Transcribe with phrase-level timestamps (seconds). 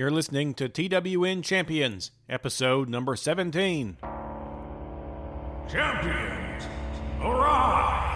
[0.00, 3.98] You're listening to TWN Champions, episode number 17.
[5.68, 6.64] Champions,
[7.20, 8.09] arise!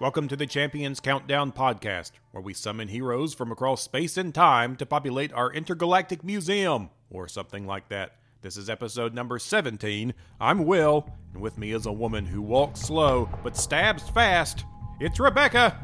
[0.00, 4.76] Welcome to the Champions Countdown podcast, where we summon heroes from across space and time
[4.76, 8.12] to populate our intergalactic museum, or something like that.
[8.40, 10.14] This is episode number 17.
[10.40, 14.64] I'm Will, and with me is a woman who walks slow but stabs fast.
[15.00, 15.76] It's Rebecca!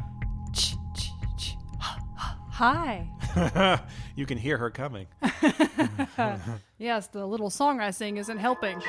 [2.50, 3.08] Hi.
[4.14, 5.08] you can hear her coming.
[6.76, 8.82] Yes, the little song I sing isn't helping.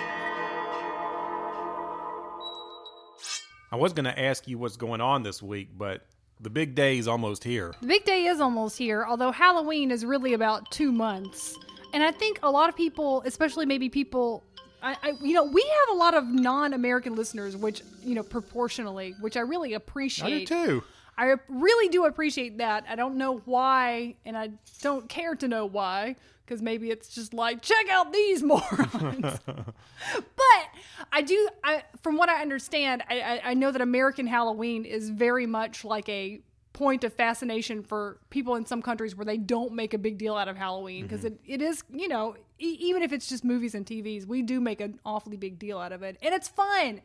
[3.76, 6.00] I was going to ask you what's going on this week, but
[6.40, 7.74] the big day is almost here.
[7.82, 11.58] The big day is almost here, although Halloween is really about two months.
[11.92, 14.46] And I think a lot of people, especially maybe people,
[14.82, 19.14] I, I you know, we have a lot of non-American listeners, which you know, proportionally,
[19.20, 20.34] which I really appreciate.
[20.34, 20.84] I do too.
[21.18, 22.86] I really do appreciate that.
[22.90, 24.50] I don't know why, and I
[24.82, 29.40] don't care to know why, because maybe it's just like, check out these morons.
[29.46, 30.66] but
[31.12, 35.10] I do, I, from what I understand, I, I, I know that American Halloween is
[35.10, 36.42] very much like a
[36.74, 40.36] point of fascination for people in some countries where they don't make a big deal
[40.36, 41.52] out of Halloween because mm-hmm.
[41.52, 44.60] it, it is, you know, e- even if it's just movies and TVs, we do
[44.60, 46.18] make an awfully big deal out of it.
[46.22, 47.02] And it's fun.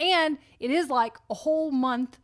[0.00, 2.18] And it is like a whole month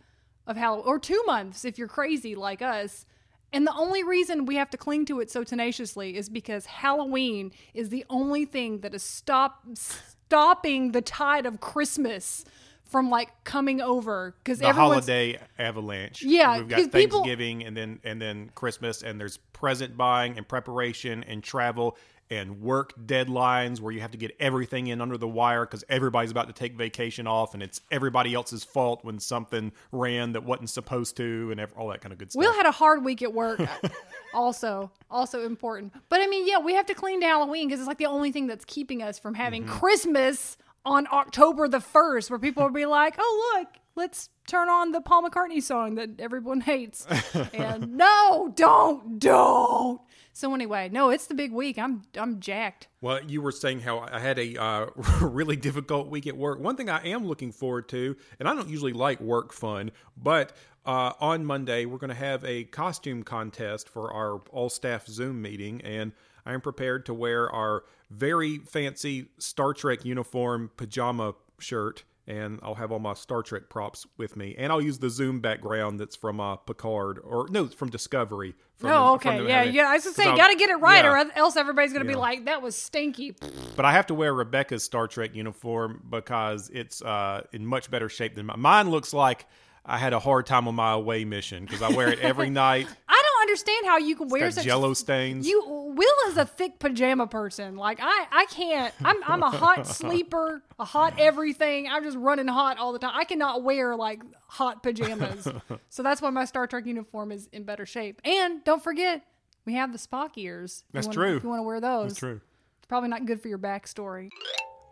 [0.48, 3.06] of Halloween, or two months if you're crazy like us.
[3.52, 7.52] And the only reason we have to cling to it so tenaciously is because Halloween
[7.72, 12.44] is the only thing that is stop stopping the tide of Christmas
[12.84, 16.22] from like coming over because The holiday avalanche.
[16.22, 20.37] Yeah, we've got 'cause people- Thanksgiving and then and then Christmas, and there's present buying
[20.38, 21.97] and preparation and travel
[22.31, 26.31] and work deadlines where you have to get everything in under the wire because everybody's
[26.31, 30.71] about to take vacation off, and it's everybody else's fault when something ran that wasn't
[30.71, 32.41] supposed to, and all that kind of good stuff.
[32.41, 33.61] Will had a hard week at work.
[34.34, 35.93] also, also important.
[36.09, 38.33] But I mean, yeah, we have to clean to Halloween because it's like the only
[38.33, 39.78] thing that's keeping us from having Mm-hmm.
[39.78, 44.93] Christmas on October the first, where people will be like, "Oh, look, let's turn on
[44.93, 47.06] the Paul McCartney song that everyone hates."
[47.53, 50.00] and no, don't, don't.
[50.38, 51.81] So anyway, no, it's the big week.
[51.81, 52.87] I'm, I'm jacked.
[53.00, 54.87] Well, you were saying how I had a uh,
[55.21, 56.60] really difficult week at work.
[56.60, 60.53] One thing I am looking forward to, and I don't usually like work fun, but
[60.87, 65.43] uh, on Monday we're going to have a costume contest for our all staff Zoom
[65.43, 66.12] meeting, and
[66.47, 72.05] I am prepared to wear our very fancy Star Trek uniform pajama shirt.
[72.28, 75.41] And I'll have all my Star Trek props with me, and I'll use the Zoom
[75.41, 78.55] background that's from uh, Picard, or no, it's from Discovery.
[78.77, 79.89] From Oh, okay, yeah, having- yeah.
[79.89, 81.11] I was gonna say, 'cause you got to get it right, yeah.
[81.25, 83.34] or else everybody's gonna be like, "That was stinky."
[83.77, 88.11] But I have to wear Rebecca's Star Trek uniform because it's uh, in much better
[88.11, 88.61] shape than mine.
[88.61, 89.47] Mine looks like
[89.87, 92.88] I had a hard time on my away mission because I wear it every night.
[93.09, 93.18] I
[93.48, 95.47] understand how you can wear such jello stains.
[95.48, 97.76] You Will is a thick pajama person.
[97.76, 98.92] Like I, I can't.
[99.03, 101.88] I'm, I'm a hot sleeper, a hot everything.
[101.88, 103.12] I'm just running hot all the time.
[103.14, 105.48] I cannot wear like hot pajamas.
[105.88, 108.20] so that's why my Star Trek uniform is in better shape.
[108.25, 109.22] And don't forget,
[109.64, 110.84] we have the Spock ears.
[110.92, 111.37] That's wanna- true.
[111.38, 112.41] If you want to wear those, That's true.
[112.78, 114.28] it's probably not good for your backstory.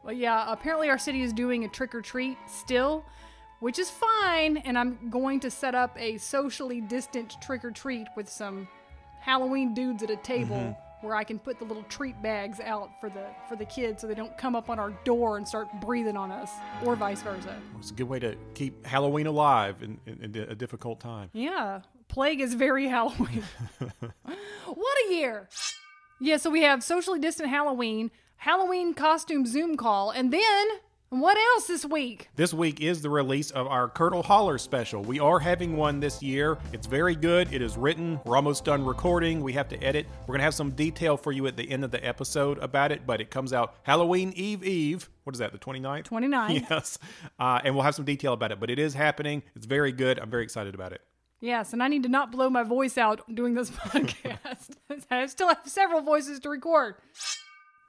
[0.04, 3.04] But yeah, apparently our city is doing a trick or treat still,
[3.60, 4.58] which is fine.
[4.58, 8.68] And I'm going to set up a socially distant trick or treat with some
[9.20, 11.06] Halloween dudes at a table Mm-hmm.
[11.06, 14.06] where I can put the little treat bags out for the for the kids so
[14.06, 16.50] they don't come up on our door and start breathing on us,
[16.84, 17.54] or vice versa.
[17.78, 21.28] It's a good way to keep Halloween alive in, in, in a difficult time.
[21.32, 23.42] Yeah, plague is very Halloween.
[24.64, 25.48] what a year!
[26.18, 30.66] Yeah, so we have socially distant Halloween, Halloween costume Zoom call, and then
[31.10, 32.28] what else this week?
[32.34, 35.02] This week is the release of our Curdle Holler special.
[35.02, 36.58] We are having one this year.
[36.72, 37.52] It's very good.
[37.52, 38.18] It is written.
[38.24, 39.40] We're almost done recording.
[39.40, 40.06] We have to edit.
[40.22, 42.90] We're going to have some detail for you at the end of the episode about
[42.90, 45.08] it, but it comes out Halloween Eve Eve.
[45.24, 46.04] What is that, the 29th?
[46.04, 46.66] 29.
[46.70, 46.98] Yes.
[47.38, 49.42] Uh, and we'll have some detail about it, but it is happening.
[49.54, 50.18] It's very good.
[50.18, 51.02] I'm very excited about it.
[51.40, 54.70] Yes, and I need to not blow my voice out doing this podcast.
[55.10, 56.96] I still have several voices to record.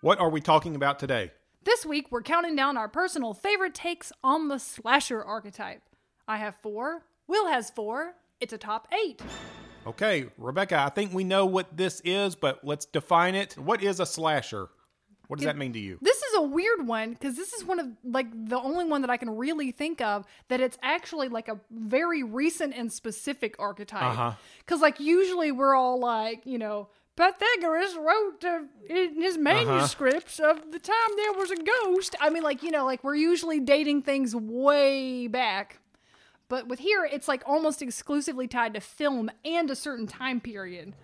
[0.02, 1.32] What are we talking about today?
[1.68, 5.82] This week, we're counting down our personal favorite takes on the slasher archetype.
[6.26, 7.04] I have four.
[7.28, 8.14] Will has four.
[8.40, 9.22] It's a top eight.
[9.86, 13.58] Okay, Rebecca, I think we know what this is, but let's define it.
[13.58, 14.70] What is a slasher?
[15.28, 16.00] What does that mean to you?
[16.02, 19.10] This is a weird one because this is one of like the only one that
[19.10, 24.04] I can really think of that it's actually like a very recent and specific archetype.
[24.04, 24.32] Uh-huh.
[24.60, 26.88] Because like usually we're all like, you know,
[27.18, 32.16] Pythagoras wrote uh, in his manuscripts of the time there was a ghost.
[32.22, 35.80] I mean, like you know, like we're usually dating things way back.
[36.48, 40.96] But with here, it's like almost exclusively tied to film and a certain time period.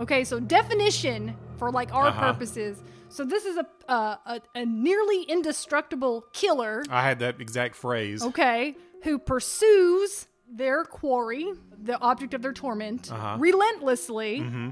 [0.00, 2.32] Okay, so definition for like our Uh-huh.
[2.32, 2.82] purposes.
[3.10, 6.82] So this is a, uh, a a nearly indestructible killer.
[6.90, 8.22] I had that exact phrase.
[8.24, 8.74] Okay,
[9.04, 13.36] who pursues their quarry, the object of their torment, Uh-huh.
[13.38, 14.40] relentlessly.
[14.40, 14.70] Mm-hmm.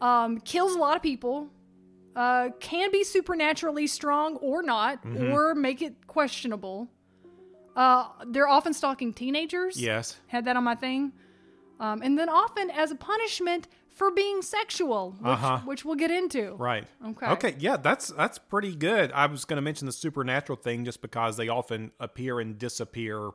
[0.00, 1.48] Um, kills a lot of people.
[2.16, 5.32] Uh, can be supernaturally strong or not, Mm-hmm.
[5.32, 6.88] or make it questionable.
[7.76, 10.16] Uh, they're often stalking teenagers Yes.
[10.26, 11.12] had that on my thing.
[11.78, 15.58] Um, and then often as a punishment for being sexual, which, Uh-huh.
[15.64, 16.54] which we'll get into.
[16.54, 16.84] Right.
[17.06, 17.26] Okay.
[17.26, 17.54] Okay.
[17.58, 19.12] Yeah, that's that's pretty good.
[19.12, 23.30] I was going to mention the supernatural thing just because they often appear and disappear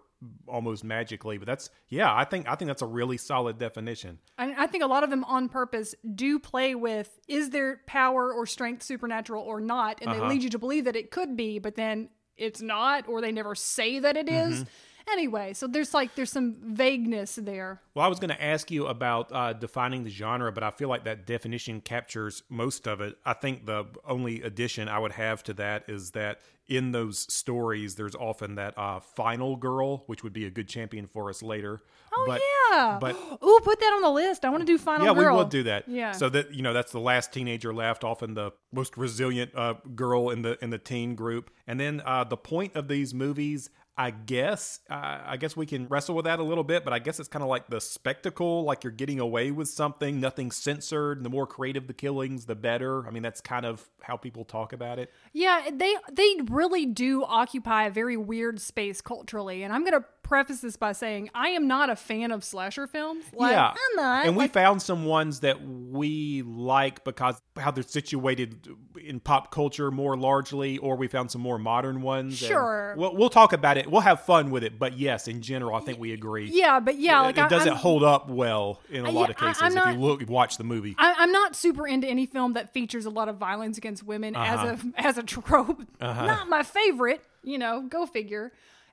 [0.48, 2.14] almost magically, but that's yeah.
[2.14, 4.20] I think I think that's a really solid definition.
[4.38, 8.34] And I think a lot of them on purpose do play with is their power
[8.34, 10.22] or strength supernatural or not, and Uh-huh.
[10.22, 13.32] they lead you to believe that it could be, but then it's not, or they
[13.32, 14.62] never say that it is.
[14.62, 14.70] Mm-hmm.
[15.12, 17.80] Anyway, so there's like there's some vagueness there.
[17.94, 20.90] Well, I was going to ask you about uh, defining the genre, but I feel
[20.90, 23.16] like that definition captures most of it.
[23.24, 27.96] I think the only addition I would have to that is that in those stories,
[27.96, 31.84] there's often that uh, final girl, which would be a good champion for us later.
[32.14, 32.42] Oh but,
[32.72, 32.98] yeah.
[33.00, 34.46] but Ooh, put that on the list.
[34.46, 35.34] I want to do Final yeah, Girl.
[35.34, 35.88] we will do that.
[35.88, 36.12] Yeah.
[36.12, 40.30] So that you know, that's the last teenager left, often the most resilient uh, girl
[40.30, 41.52] in the in the teen group.
[41.68, 45.88] And then uh, the point of these movies, I guess, uh, I guess we can
[45.88, 46.84] wrestle with that a little bit.
[46.84, 50.20] But I guess it's kind of like the spectacle, like you're getting away with something,
[50.20, 51.24] nothing censored.
[51.24, 53.08] The more creative the killings, the better.
[53.08, 55.12] I mean, that's kind of how people talk about it.
[55.34, 60.62] Yeah, they they really do occupy a very weird space culturally, and I'm gonna preface
[60.62, 63.24] this by saying I am not a fan of slasher films.
[63.34, 64.26] Like, yeah, I'm not.
[64.26, 68.68] And we Like, found some ones that we like because how they're situated
[69.00, 72.38] in pop culture more largely, or we found some more modern ones.
[72.38, 72.96] Sure.
[72.98, 73.85] We'll, we'll talk about it.
[73.90, 74.78] We'll have fun with it.
[74.80, 76.50] But yes, in general, I think we agree.
[76.52, 79.22] yeah, but yeah, It- like it, doesn't I'm, hold up well in a Uh, lot
[79.24, 80.96] yeah, of cases I'm if you look watch the movie.
[80.98, 84.36] I, I'm not super into any film that features a lot of violence against women
[84.36, 85.82] as a as a trope.
[86.02, 87.82] Not my favorite, you know.
[87.88, 88.52] Go figure.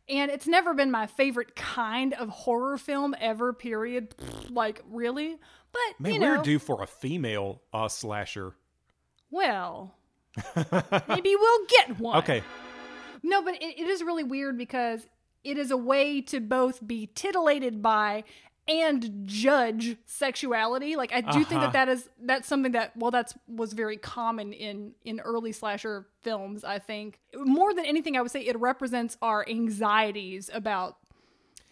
[0.08, 3.52] And it's never been my favorite kind of horror film ever.
[3.52, 4.14] Period.
[4.50, 5.36] Like really,
[5.72, 8.54] but Man, you we're due for a female uh, slasher.
[9.30, 9.94] well,
[11.08, 12.18] maybe we'll get one.
[12.18, 12.42] Okay,
[13.22, 15.06] No, but it, it is really weird because
[15.44, 18.24] it is a way to both be titillated by
[18.68, 20.94] and judge sexuality.
[20.94, 21.70] Like I do think Uh-huh.
[21.72, 26.06] that that is that's something that well that's was very common in in early slasher
[26.20, 26.62] films.
[26.62, 30.96] I think more than anything, I would say it represents our anxieties about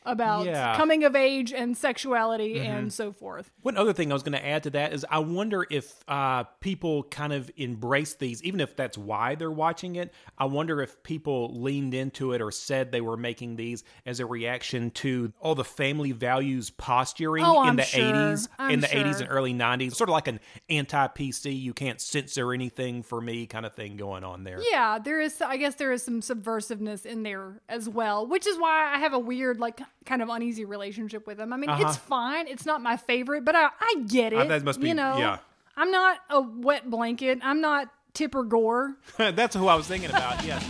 [0.05, 0.69] about Yeah.
[0.69, 0.76] Mm-hmm.
[0.76, 3.50] coming of age and sexuality and so forth.
[3.62, 6.44] One other thing I was going to add to that is I wonder if uh,
[6.61, 10.12] people kind of embrace these, even if that's why they're watching it.
[10.38, 14.26] I wonder if people leaned into it or said they were making these as a
[14.26, 18.02] reaction to all the family values posturing Oh, in the sure.
[18.14, 22.00] 80s, I'm in the 80s and early 90s, sort of like an anti-PC, you can't
[22.00, 24.61] censor anything for me kind of thing going on there.
[24.71, 25.40] Yeah, there is.
[25.40, 29.12] I guess there is some subversiveness in there as well, which is why I have
[29.12, 29.80] a weird, like,
[30.11, 31.52] kind of uneasy relationship with them.
[31.52, 32.49] I mean, it's fine.
[32.49, 34.37] It's not my favorite, but I, I get it.
[34.37, 34.49] Uh-huh.
[34.49, 35.17] that must be- you know.
[35.17, 35.38] yeah.
[35.76, 37.38] I'm not a wet blanket.
[37.43, 38.97] I'm not Tipper Gore.
[39.17, 40.45] That's who I was thinking about.
[40.45, 40.64] Yes.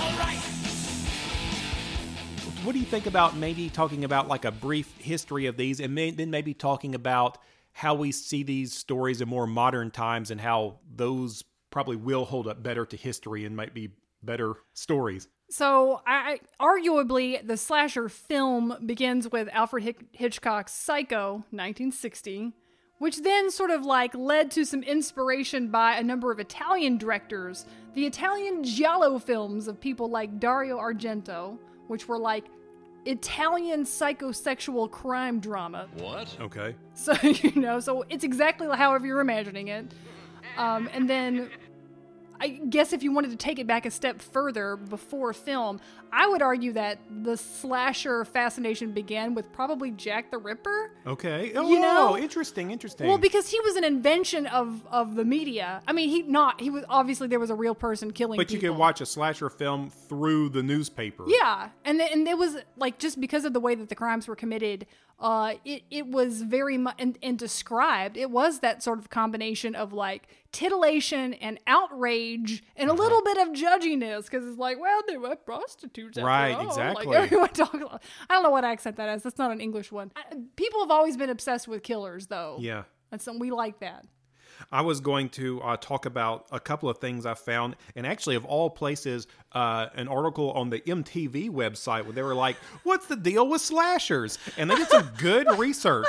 [0.00, 0.38] All right.
[2.64, 5.94] What do you think about maybe talking about like a brief history of these, and
[5.94, 7.36] may, then maybe talking about
[7.72, 12.48] how we see these stories in more modern times and how those probably will hold
[12.48, 13.90] up better to history and might be
[14.22, 15.28] better stories.
[15.50, 22.52] So, I I- arguably the slasher film begins with Alfred Hick- Hitchcock's Psycho, 1960,
[22.98, 27.66] which then sort of like led to some inspiration by a number of Italian directors,
[27.94, 31.58] the Italian giallo films of people like Dario Argento,
[31.88, 32.46] which were like
[33.04, 35.86] Italian psychosexual crime drama.
[35.98, 36.34] What?
[36.40, 36.74] Okay.
[36.94, 39.92] So, you know, so it's exactly however you're imagining it.
[40.56, 41.50] Um, and then
[42.40, 45.80] I guess if you wanted to take it back a step further before film,
[46.12, 50.90] I would argue that the slasher fascination began with probably Jack the Ripper.
[51.06, 51.52] Okay.
[51.54, 53.06] Oh, You know- interesting, interesting.
[53.08, 55.82] Well, because he was an invention of of the media.
[55.88, 58.36] I mean, he not he was obviously there was a real person killing.
[58.36, 58.74] but you people.
[58.74, 61.24] could watch a slasher film through the newspaper.
[61.26, 64.36] Yeah, and and it was like just because of the way that the crimes were
[64.36, 64.86] committed,
[65.20, 68.16] uh, it it was very much and, and described.
[68.16, 73.02] It was that sort of combination of like titillation and outrage and a Uh-huh.
[73.02, 77.06] little bit of judginess because it's like, well, they were prostitutes, Right, exactly.
[77.06, 77.74] Like everyone talks.
[77.74, 79.22] I don't know what accent that is.
[79.22, 80.12] That's not an English one.
[80.16, 80.22] I,
[80.56, 82.56] people have always been obsessed with killers, though.
[82.60, 82.84] Yeah.
[83.10, 84.06] That's something we like that.
[84.72, 88.36] I was going to uh, talk about a couple of things I found, and actually,
[88.36, 93.06] of all places, uh, an article on the MTV website where they were like, "What's
[93.06, 96.08] the deal with slashers?" And they did some good research.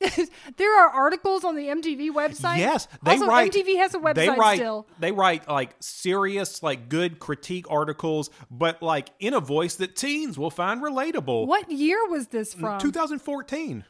[0.56, 2.58] there are articles on the MTV website.
[2.58, 3.52] Yes, they also, write.
[3.52, 4.86] MTV has a website they write, still.
[4.98, 10.38] They write like serious, like good critique articles, but like in a voice that teens
[10.38, 11.46] will find relatable.
[11.46, 12.78] What year was this from?
[12.80, 13.84] 2014.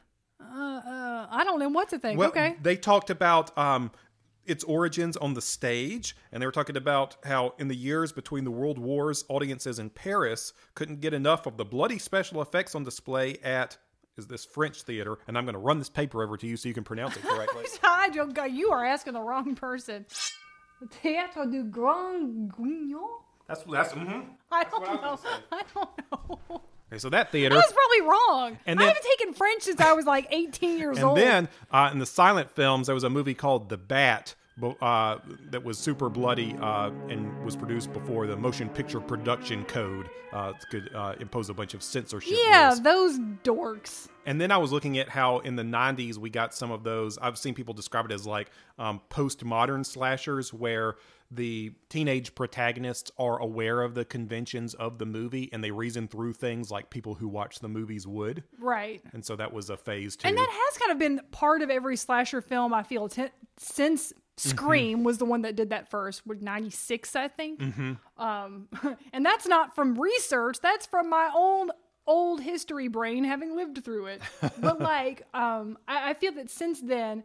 [0.56, 2.18] Uh, I don't know what to think.
[2.18, 2.56] Well, okay.
[2.62, 3.90] they talked about um,
[4.46, 8.44] its origins on the stage, and they were talking about how in the years between
[8.44, 12.84] the world wars, audiences in Paris couldn't get enough of the bloody special effects on
[12.84, 13.76] display at
[14.16, 16.68] is this French theater, and I'm going to run this paper over to you so
[16.68, 17.64] you can pronounce it correctly.
[17.84, 18.44] I don't go.
[18.44, 20.06] You are asking the wrong person.
[21.02, 23.24] Théâtre du Grand Guignol.
[23.48, 23.92] that's that's.
[23.92, 24.26] mhm.
[24.52, 25.18] I don't know.
[25.52, 26.62] I don't know.
[26.92, 27.54] Okay, so that theater.
[27.54, 28.58] I was probably wrong.
[28.66, 31.18] And I haven't taken French since I was like 18 years And old.
[31.18, 34.34] then uh, in the silent films, there was a movie called The Bat
[34.80, 35.18] uh,
[35.50, 40.52] that was super bloody uh, and was produced before the Motion Picture Production Code uh,
[40.70, 42.38] could uh, impose a bunch of censorship.
[42.46, 42.82] yeah, rules.
[42.82, 44.08] those dorks.
[44.24, 47.18] And then I was looking at how in the 90s we got some of those.
[47.18, 50.96] I've seen people describe it as like um, postmodern slashers where
[51.30, 56.32] the teenage protagonists are aware of the conventions of the movie and they reason through
[56.32, 58.44] things like people who watch the movies would.
[58.58, 59.02] Right.
[59.12, 60.28] And so that was a phase too.
[60.28, 63.26] And that has kind of been part of every slasher film, I feel, t-
[63.58, 67.62] since Scream was the one that did that first, with 96, I think.
[68.18, 68.68] Um,
[69.12, 71.70] and that's not from research, that's from my own
[72.06, 74.22] old history brain having lived through it.
[74.60, 77.24] but like, um, I, I feel that since then,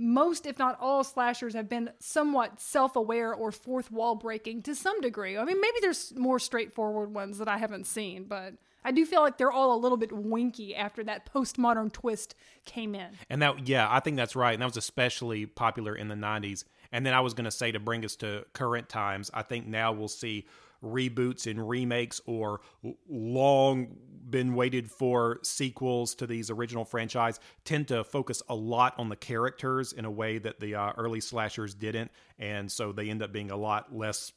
[0.00, 4.74] most, if not all, slashers have been somewhat self aware or fourth wall breaking to
[4.74, 5.36] some degree.
[5.36, 9.20] I mean, maybe there's more straightforward ones that I haven't seen, but I do feel
[9.20, 13.10] like they're all a little bit winky after that postmodern twist came in.
[13.28, 14.54] And that, yeah, I think that's right.
[14.54, 16.64] And that was especially popular in the 90s.
[16.92, 19.66] And then I was going to say to bring us to current times, I think
[19.66, 20.46] now we'll see
[20.82, 22.60] reboots and remakes or
[23.08, 23.96] long
[24.30, 29.16] been waited for sequels to these original franchise tend to focus a lot on the
[29.16, 32.10] characters in a way that the uh, early slashers didn't.
[32.38, 34.32] And so they end up being a lot less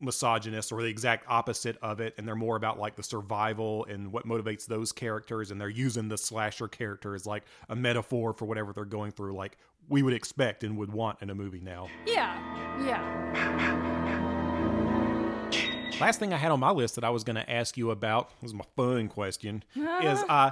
[0.00, 2.14] misogynist or the exact opposite of it.
[2.16, 5.50] And they're more about like the survival and what motivates those characters.
[5.50, 9.36] And they're using the slasher character as like a metaphor for whatever they're going through
[9.36, 11.88] like we would expect and would want in a movie now.
[12.06, 12.40] Yeah,
[12.84, 13.92] yeah.
[16.00, 18.30] last thing i had on my list that i was going to ask you about
[18.42, 19.62] was my fun question
[20.02, 20.50] is uh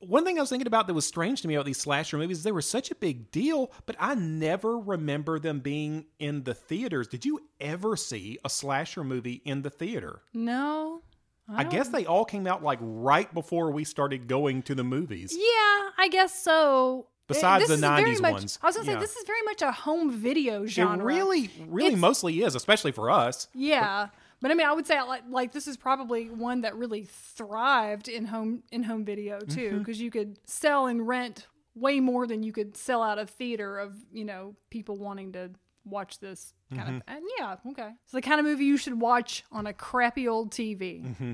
[0.00, 2.36] one thing I was thinking about that was strange to me about these slasher movies
[2.38, 6.52] is they were such a big deal, but I never remember them being in the
[6.52, 7.08] theaters.
[7.08, 10.20] Did you ever see a slasher movie in the theater?
[10.34, 11.00] No.
[11.48, 15.32] I guess they all came out like right before we started going to the movies.
[15.34, 17.06] Yeah, I guess so.
[17.26, 18.58] Besides This the 90s much- ones.
[18.62, 18.94] I was gonna Yeah.
[18.96, 20.98] say this is very much a home video genre.
[20.98, 23.48] It really, really It's- mostly is, especially for us.
[23.54, 24.14] Yeah, but
[24.44, 28.24] I mean, I would say like like this is probably one that really thrived in
[28.26, 29.78] home in home video too, Mm-hmm.
[29.78, 33.78] because you could sell and rent way more than you could sell out a theater
[33.78, 35.50] of you know people wanting to
[35.84, 36.96] watch this kind Mm-hmm.
[36.96, 37.02] of.
[37.08, 40.50] And yeah, okay, it's the kind of movie you should watch on a crappy old
[40.52, 41.32] TV Mm-hmm.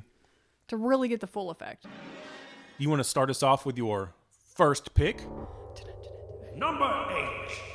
[0.68, 1.86] to really get the full effect.
[2.78, 4.14] You want to start us off with your
[4.56, 5.22] first pick?
[6.56, 7.71] Number eight.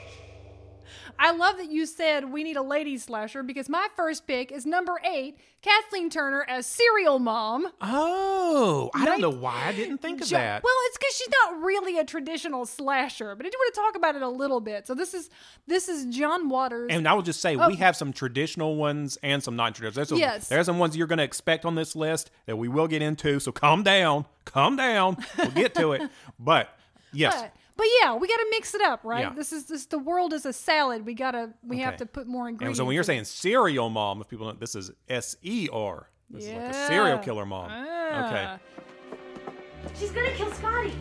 [1.19, 4.65] I love that you said we need a lady slasher because my first pick is
[4.65, 7.67] number eight, Kathleen Turner as serial mom.
[7.81, 10.63] Oh, I don't know why I didn't think of Jo- that.
[10.63, 13.95] Well, it's because she's not really a traditional slasher, but I do want to talk
[13.95, 14.85] about it a little bit.
[14.87, 15.29] So this is
[15.65, 16.89] this is John Waters.
[16.91, 19.95] And I will just say we have some traditional ones and some non-traditional.
[19.95, 20.19] There's some, Oh.
[20.19, 20.47] Yes.
[20.47, 23.39] there's some ones you're going to expect on this list that we will get into.
[23.39, 25.17] So calm down, calm down.
[25.37, 26.09] We'll get to it.
[26.39, 26.69] But
[27.11, 29.21] yes, but, but yeah, we got to mix it up, right?
[29.25, 29.33] Yeah.
[29.33, 31.05] This is this the world is a salad.
[31.05, 32.49] We gotta we have to put more ingredients.
[32.49, 32.77] and ingredients.
[32.79, 36.09] so when you're saying serial mom, if people don't, this is S E R.
[36.29, 36.87] This is like a Yeah.
[36.87, 37.69] serial killer mom.
[37.71, 38.27] Ah.
[38.27, 39.93] Okay.
[39.97, 40.91] She's gonna kill Scotty.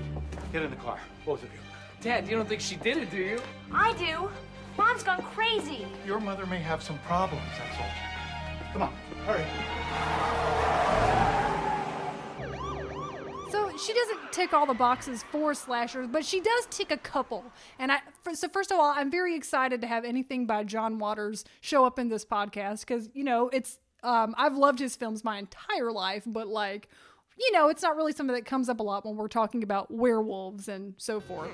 [0.53, 1.59] Get in the car, both of you.
[2.01, 3.41] Dad, you don't think she did it, do you?
[3.73, 4.31] I do.
[4.79, 5.87] Mom's gone crazy.
[6.07, 8.73] Your mother may have some problems, that's all.
[8.73, 8.93] Come on,
[9.27, 9.45] hurry.
[13.51, 17.45] So she doesn't tick all the boxes for slashers, but she does tick a couple.
[17.79, 18.01] And I,
[18.33, 21.99] so first of all, I'm very excited to have anything by John Waters show up
[21.99, 26.25] in this podcast because you know it's um, I've loved his films my entire life,
[26.27, 26.89] but like
[27.39, 29.91] you know it's not really something that comes up a lot when we're talking about
[29.91, 31.51] werewolves and so forth.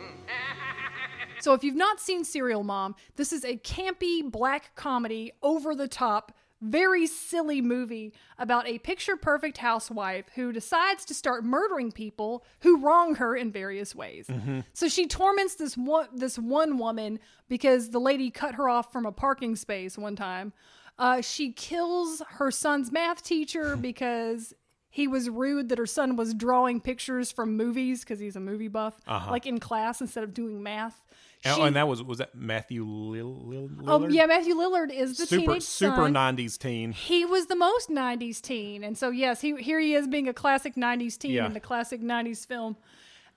[1.41, 5.89] So if you've not seen Serial Mom, this is a campy black comedy, over the
[5.89, 6.31] top,
[6.63, 12.79] very silly movie about a picture perfect housewife who decides to start murdering people who
[12.79, 14.31] wrong her in various ways.
[14.73, 19.05] So she torments this one this one woman because the lady cut her off from
[19.07, 20.53] a parking space one time.
[20.99, 24.55] Uh, she kills her son's math teacher because
[24.91, 28.69] he was rude that her son was drawing pictures from movies because he's a movie
[28.69, 29.01] buff,
[29.31, 31.03] like in class instead of doing math.
[31.45, 34.13] Oh, and, She- and that was was that Matthew Lil, Lil, Oh Lillard?
[34.15, 36.15] yeah, Matthew Lillard is the super teenage super son.
[36.15, 36.93] '90s teen.
[36.93, 40.33] He was the most '90s teen, and so yes, he here he is being a
[40.35, 41.47] classic '90s teen Yeah.
[41.47, 42.77] in the classic '90s film,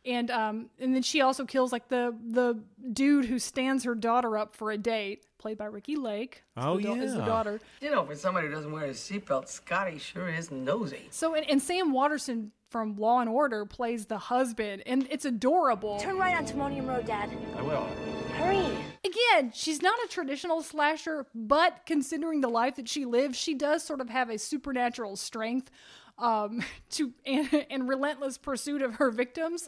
[0.05, 2.59] and um and then she also kills like the the
[2.93, 6.43] dude who stands her daughter up for a date, played by Ricki Lake.
[6.57, 7.59] is Oh, the da- is the daughter.
[7.81, 11.07] You know, for somebody who doesn't wear his seatbelt, Scotty sure is nosy.
[11.11, 15.97] So and, and Sam Waterston from Law and Order plays the husband, and it's adorable.
[15.99, 17.29] Turn right on Timonium Road, Dad.
[17.57, 17.87] I will.
[18.33, 18.65] Hurry.
[19.05, 23.81] Again, she's not a traditional slasher, but considering the life that she lives, she does
[23.83, 25.71] sort of have a supernatural strength
[26.17, 29.67] um, to and, and relentless pursuit of her victims.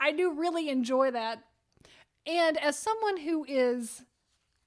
[0.00, 1.44] I do really enjoy that.
[2.26, 4.04] And as someone who is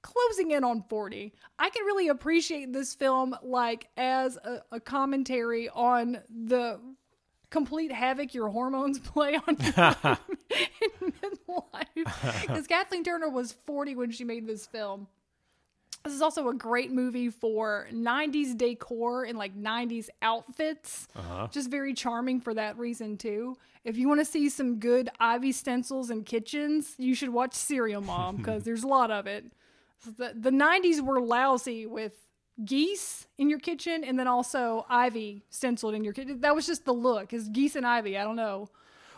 [0.02, 5.68] closing in on 40, I can really appreciate this film like as a, a commentary
[5.68, 6.78] on the
[7.50, 9.66] complete havoc your hormones play on you
[11.02, 12.40] in midlife.
[12.42, 15.08] Because Kathleen Turner was 40 when she made this film.
[16.04, 21.08] This is also a great movie for 90s decor and like 90s outfits.
[21.16, 21.48] Uh-huh.
[21.50, 23.56] Just very charming for that reason, too.
[23.84, 28.02] If you want to see some good Ivy stencils and kitchens, you should watch Serial
[28.02, 29.46] Mom because there's a lot of it.
[30.18, 32.12] The, the 90s were lousy with
[32.62, 36.40] geese in your kitchen and then also ivy stenciled in your kitchen.
[36.40, 38.16] That was just the look, is geese and ivy.
[38.18, 38.68] I don't know.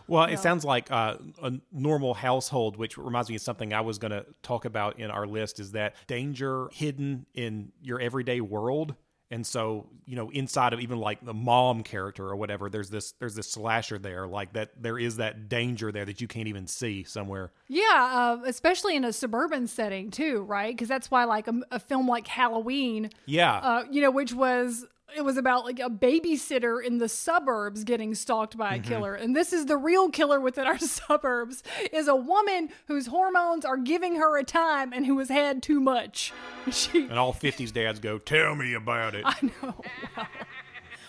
[0.09, 3.99] Well, it sounds like uh, a normal household, which reminds me of something I was
[3.99, 8.95] going to talk about in our list is that danger hidden in your everyday world.
[9.29, 13.11] And so, you know, inside of even like the mom character or whatever, there's this
[13.19, 16.69] there's this slasher there, like that there is that danger there that you can't even
[16.69, 17.51] see somewhere.
[17.67, 20.73] Yeah, uh, especially in a suburban setting too, right?
[20.73, 23.57] Because that's why, like a, a film like Halloween, Yeah.
[23.57, 28.15] uh, you know, which was it was about like a babysitter in the suburbs getting
[28.15, 32.17] stalked by a killer, and this is the real killer within our suburbs is a
[32.17, 36.33] woman whose hormones are giving her a time and who has had too much.
[36.73, 39.85] She and all 50s dads go, "Tell me about it." I know.
[40.17, 40.27] Wow.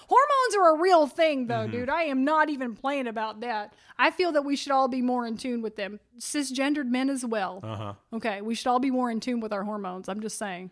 [0.08, 1.90] Hormones are a real thing, though, dude.
[1.90, 3.74] I am not even playing about that.
[4.00, 6.00] I feel that we should all be more in tune with them.
[6.18, 7.60] Cisgendered men as well.
[7.62, 7.94] Uh-huh.
[8.14, 10.08] Okay, we should all be more in tune with our hormones.
[10.08, 10.72] I'm just saying.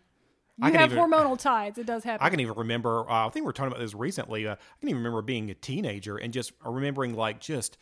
[0.60, 1.78] I You can have even- hormonal tides.
[1.78, 2.24] It does happen.
[2.26, 3.08] I can even remember.
[3.10, 4.46] Uh, I think we were talking about this recently.
[4.46, 7.76] Uh, I can even remember being a teenager and just remembering like just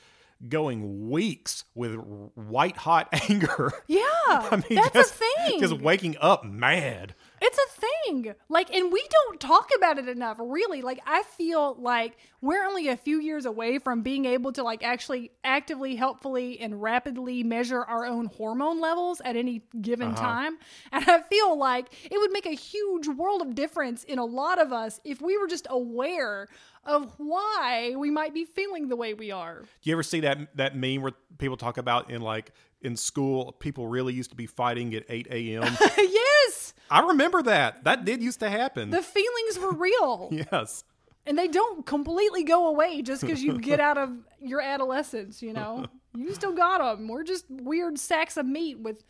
[0.48, 1.94] going weeks with
[2.34, 3.72] white hot anger.
[3.86, 5.16] yeah, I mean, that's just, a
[5.48, 5.60] thing.
[5.60, 7.14] Just waking up mad.
[7.46, 8.34] It's a thing.
[8.48, 10.80] Like, and we don't talk about it enough, really.
[10.80, 14.82] Like, I feel like we're only a few years away from being able to, like,
[14.82, 20.22] actually actively, helpfully, and rapidly measure our own hormone levels at any given uh-huh.
[20.22, 20.58] time.
[20.90, 24.58] And I feel like it would make a huge world of difference in a lot
[24.58, 26.48] of us if we were just aware
[26.86, 29.60] of why we might be feeling the way we are.
[29.60, 32.52] Do you ever see that that meme where people talk about in like
[32.84, 35.62] in school, people really used to be fighting at eight a.m.
[35.98, 37.84] yes, I remember that.
[37.84, 38.90] That did used to happen.
[38.90, 40.28] the feelings were real.
[40.52, 40.84] yes.
[41.26, 45.54] and they don't completely go away just because you get out of your adolescence you
[45.54, 49.02] know you still got them we're just weird sacks of meat with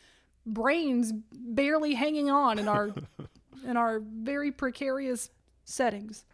[0.46, 2.94] brains barely hanging on in our
[3.66, 5.30] in our very precarious
[5.64, 6.24] settings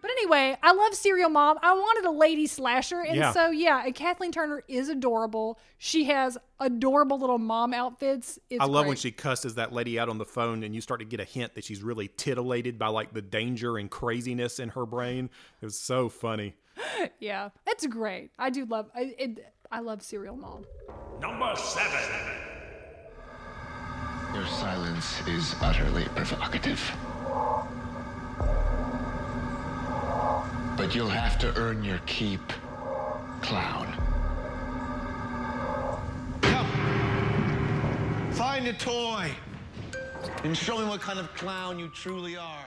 [0.00, 1.58] but anyway, I love Serial Mom.
[1.62, 3.32] I wanted a lady slasher, and Yeah.
[3.32, 5.58] so yeah, and Kathleen Turner is adorable.
[5.78, 8.38] She has adorable little mom outfits.
[8.50, 11.00] It's I love when she cusses that lady out on the phone, and you start
[11.00, 14.70] to get a hint that she's really titillated by like the danger and craziness in
[14.70, 15.30] her brain.
[15.60, 16.54] It was so funny.
[17.20, 18.30] Yeah, it's great.
[18.38, 18.88] I do love.
[18.94, 20.64] I, it, I love Serial Mom.
[21.20, 22.00] Number seven.
[24.34, 26.80] Your silence is utterly provocative.
[30.78, 32.40] But you'll have to earn your keep,
[33.42, 33.92] clown.
[36.40, 38.30] Come.
[38.30, 39.32] Find a toy.
[40.44, 42.64] and show me what kind of clown you truly are.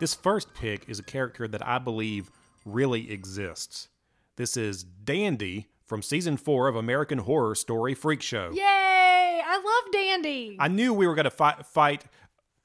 [0.00, 2.30] This first pick is a character that I believe
[2.64, 3.88] really exists.
[4.36, 8.50] This is Dandy from season four of American Horror Story Freak Show.
[8.54, 8.62] Yay!
[9.44, 10.56] I love Dandy.
[10.58, 12.06] I knew we were going to fight, fight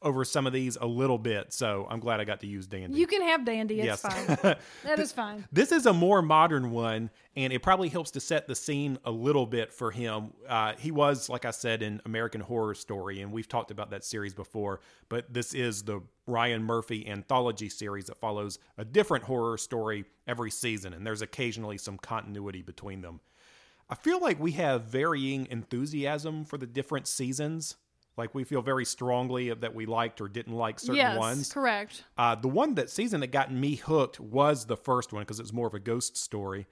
[0.01, 2.99] over some of these a little bit, so I'm glad I got to use Dandy.
[2.99, 3.81] you can have Dandy.
[3.81, 4.01] It's Yes.
[4.01, 4.55] fine.
[4.83, 5.43] that is fine.
[5.51, 9.11] This is a more modern one, and it probably helps to set the scene a
[9.11, 10.33] little bit for him.
[10.47, 14.05] Uh, he was, like I said, in American Horror Story, and we've talked about that
[14.05, 19.57] series before, but this is the Ryan Murphy anthology series that follows a different horror
[19.57, 23.19] story every season, and there's occasionally some continuity between them.
[23.89, 27.77] I feel like we have varying enthusiasm for the different seasons.
[28.17, 31.07] Like we feel very strongly that we liked or didn't like certain ones.
[31.13, 31.53] yes, ones.
[31.53, 32.03] correct.
[32.17, 35.43] Uh, the one that season that got me hooked was the first one because it
[35.43, 36.65] was more of a ghost story,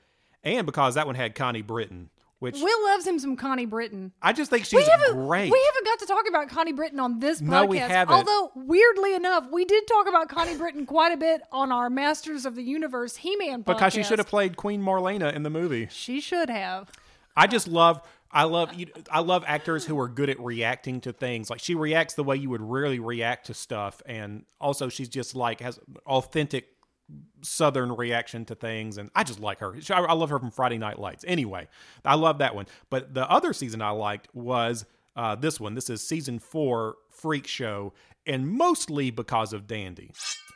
[0.43, 4.12] and because that one had Connie Britton, which Will loves him some Connie Britton.
[4.23, 5.51] I just think we she's haven't great.
[5.51, 7.45] we haven't got to talk about Connie Britton on this podcast.
[7.45, 8.15] No, we haven't.
[8.15, 12.47] Although weirdly enough, we did talk about Connie Britton quite a bit on our Masters
[12.47, 13.65] of the Universe He-Man podcast.
[13.65, 15.88] because she should have played Queen Marlena in the movie.
[15.91, 16.91] She should have.
[17.38, 18.01] I just love.
[18.35, 18.87] I love you.
[19.09, 21.49] I love actors who are good at reacting to things.
[21.49, 25.35] Like she reacts the way you would really react to stuff, and also she's just
[25.35, 26.67] like has authentic
[27.41, 30.97] southern reaction to things and i just like her I love her from friday night
[30.97, 31.67] lights anyway
[32.03, 35.87] i love that one but the other season i liked was uh, this one this
[35.91, 37.93] is season four freak show
[38.25, 40.09] and mostly because of dandy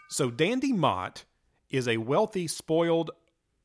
[0.10, 1.24] so dandy mott
[1.70, 3.12] is a wealthy spoiled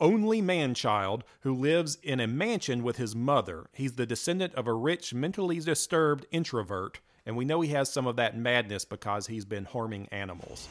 [0.05, 4.67] only man child who lives in a mansion with his mother he's the descendant of
[4.67, 9.27] a rich mentally disturbed introvert and we know he has some of that madness because
[9.27, 10.69] he's been harming animals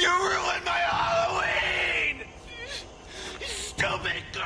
[0.00, 2.26] You ruined my Halloween!
[3.40, 4.44] You stupid girl!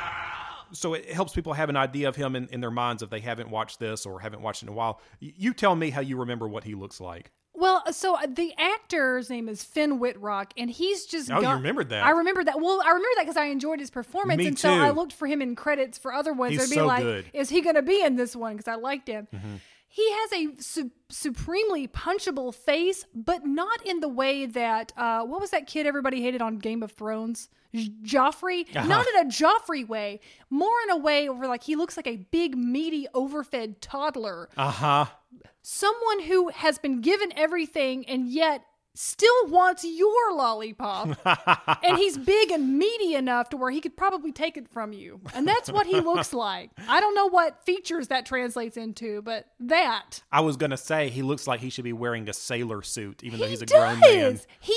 [0.73, 3.21] so it helps people have an idea of him in, in their minds if they
[3.21, 5.01] haven't watched this or haven't watched it in a while.
[5.19, 7.31] You tell me how you remember what he looks like.
[7.57, 11.31] Well, so uh, the actor's name is Finn Wittrock, and he's just.
[11.31, 12.05] Oh, you got- remembered that.
[12.05, 12.61] I remember that.
[12.61, 15.25] Well, I remember that because I enjoyed his performance, Me and so I looked for
[15.25, 16.51] him in credits for other ones.
[16.53, 17.25] He's I'd be so like, good.
[17.25, 17.37] Mm-hmm.
[17.37, 19.27] "Is he going to be in this one?" Because I liked him.
[19.89, 25.41] He has a su- supremely punchable face, but not in the way that uh, what
[25.41, 27.49] was that kid everybody hated on Game of Thrones?
[27.75, 28.87] Joffrey, Uh-huh.
[28.87, 32.17] not in a Joffrey way, more in a way where like he looks like a
[32.17, 35.05] big, meaty, overfed toddler Uh huh.
[35.61, 38.63] someone who has been given everything and yet
[38.97, 41.17] still wants your lollipop.
[41.83, 45.21] and he's big and meaty enough to where he could probably take it from you.
[45.33, 46.71] And that's what he looks like.
[46.87, 50.23] I don't know what features that translates into, but that.
[50.31, 53.39] I was gonna say he looks like he should be wearing a sailor suit, even
[53.39, 53.99] though he's a does.
[53.99, 54.39] grown man.
[54.59, 54.75] He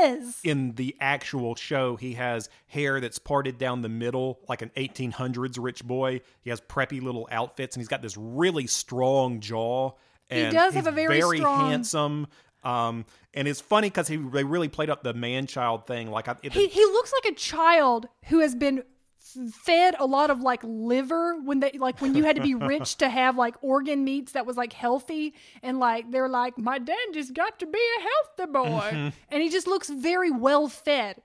[0.00, 0.40] does.
[0.42, 5.56] In the actual show, he has hair that's parted down the middle, like an 1800s
[5.60, 6.20] rich boy.
[6.40, 9.92] He has preppy little outfits, and he's got this really strong jaw.
[10.30, 12.26] And he does have a very strong- handsome.
[12.64, 16.10] Um, and it's funny because he they really played up the man child thing.
[16.10, 18.84] Like I, it, He, he looks like a child who has been
[19.52, 22.96] fed a lot of like liver when they like when you had to be rich
[22.98, 26.98] to have like organ meats that was like healthy and like they're like my dad
[27.14, 29.08] just got to be a healthy boy Mm-hmm.
[29.30, 31.22] and he just looks very well fed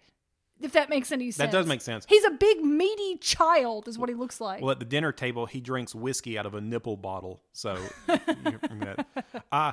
[0.61, 2.05] if that makes any sense That does make sense.
[2.07, 5.45] he's a big meaty child is what he looks like Well, at the dinner table,
[5.45, 7.41] he drinks whiskey out of a nipple bottle.
[7.53, 7.77] So,
[9.51, 9.71] uh,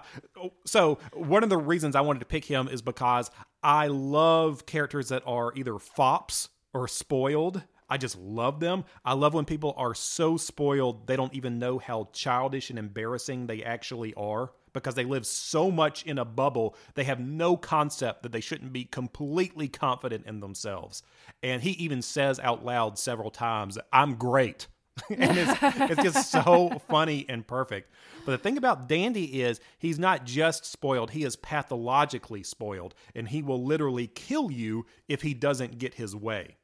[0.65, 3.31] so one of the reasons I wanted to pick him is because
[3.63, 7.63] I love characters that are either fops or spoiled.
[7.89, 8.85] I just love them.
[9.05, 13.47] I love when people are so spoiled they don't even know how childish and embarrassing
[13.47, 18.23] they actually are because they live so much in a bubble, they have no concept
[18.23, 21.03] that they shouldn't be completely confident in themselves.
[21.43, 24.67] And he even says out loud several times, I'm great.
[25.11, 27.91] and it's, it's just so funny and perfect.
[28.25, 33.29] But the thing about Dandy is he's not just spoiled, he is pathologically spoiled, and
[33.29, 36.57] he will literally kill you if he doesn't get his way.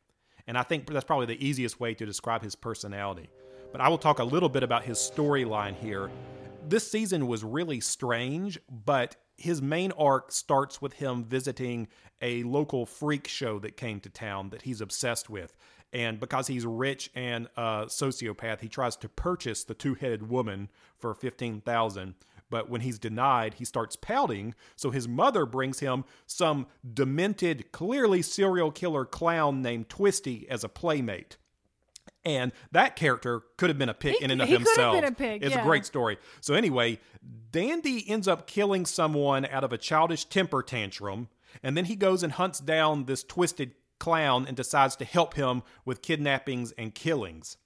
[0.46, 3.30] And I think that's probably the easiest way to describe his personality.
[3.72, 6.10] But I will talk a little bit about his storyline here.
[6.68, 11.88] This season was really strange, but his main arc starts with him visiting
[12.22, 15.56] a local freak show that came to town that he's obsessed with.
[15.92, 21.14] And because he's rich and a sociopath, he tries to purchase the two-headed woman for
[21.14, 22.14] 15,000.
[22.50, 24.54] But when he's denied, he starts pouting.
[24.76, 30.68] So his mother brings him some demented, clearly serial killer clown named Twisty as a
[30.68, 31.36] playmate.
[32.24, 34.68] And that character could have been a pig He- in and of he could have
[34.68, 34.94] himself.
[34.94, 35.62] been a pig, It's yeah.
[35.62, 36.18] a great story.
[36.40, 36.98] So anyway,
[37.50, 41.28] Dandy ends up killing someone out of a childish temper tantrum,
[41.62, 45.62] and then he goes and hunts down this twisted clown and decides to help him
[45.84, 47.56] with kidnappings and killings.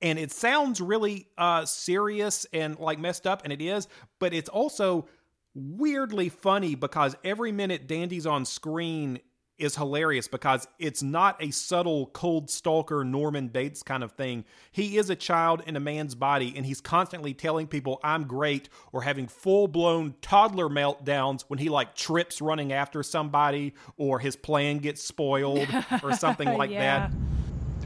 [0.00, 3.88] And it sounds really uh, serious and like messed up, and it is,
[4.20, 5.06] but it's also
[5.54, 9.18] weirdly funny because every minute Dandy's on screen
[9.58, 14.44] is hilarious because it's not a subtle cold stalker Norman Bates kind of thing.
[14.72, 18.68] He is a child in a man's body and he's constantly telling people I'm great
[18.92, 24.78] or having full-blown toddler meltdowns when he like trips running after somebody or his plan
[24.78, 25.68] gets spoiled
[26.02, 27.08] or something like Yeah.
[27.08, 27.12] that.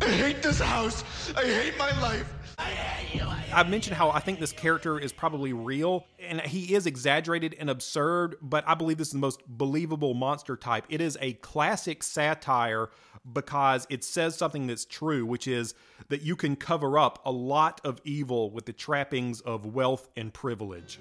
[0.03, 1.05] I hate this house.
[1.37, 2.27] I hate my life.
[2.59, 7.71] I mentioned how I think this character is probably real, and he is exaggerated and
[7.71, 10.87] absurd, but I believe this is the most believable monster type.
[10.88, 12.91] It is a classic satire
[13.33, 15.75] because it says something that's true, which is
[16.09, 20.35] that you can cover up a lot of evil with the trappings of wealth and
[20.35, 20.99] privilege.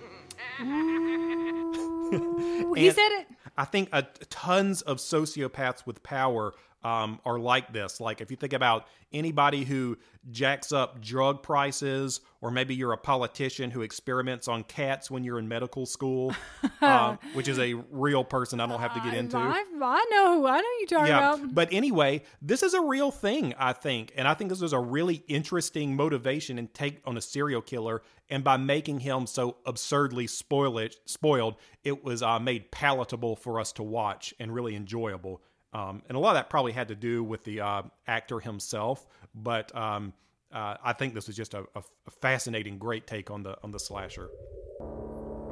[0.62, 3.28] Ooh, he said it.
[3.58, 8.00] I think uh, tons of sociopaths with power um, are like this.
[8.00, 9.98] Like if you think about anybody who
[10.32, 15.38] jacks up drug prices, or maybe you're a politician who experiments on cats when you're
[15.38, 16.34] in medical school,
[16.82, 19.38] um, which is a real person I don't have to get into.
[19.38, 21.54] I, I know who I know you talking Yeah, about.
[21.54, 24.80] but anyway, this is a real thing, I think, and I think this is a
[24.80, 28.02] really interesting motivation and take on a serial killer.
[28.30, 33.74] And by making him so absurdly spoiled, spoiled, it was uh, made palatable for us
[33.74, 35.42] to watch and really enjoyable.
[35.74, 39.08] Um, and a lot of that probably had to do with the uh, actor himself,
[39.34, 40.12] but um,
[40.52, 43.72] uh, I think this was just a, a- a fascinating, great take on the on
[43.72, 44.30] the slasher.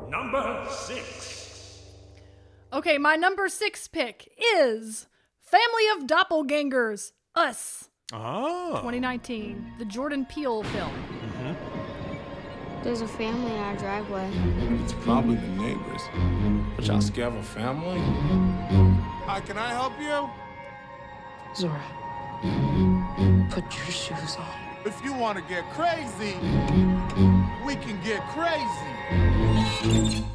[0.10, 1.84] Number six.
[2.74, 5.08] Okay, my number six pick is
[5.40, 10.94] Family of Doppelgangers, Us, Oh, 2019, the Jordan Peele film.
[12.82, 14.32] There's a family in our driveway.
[14.82, 16.02] It's probably the neighbors.
[16.78, 18.00] But y'all scared of a family?
[19.26, 20.30] Hi, can I help you?
[21.56, 21.84] Zora,
[23.50, 24.48] put your shoes on.
[24.86, 26.38] If you want to get crazy,
[27.66, 30.26] we can get crazy.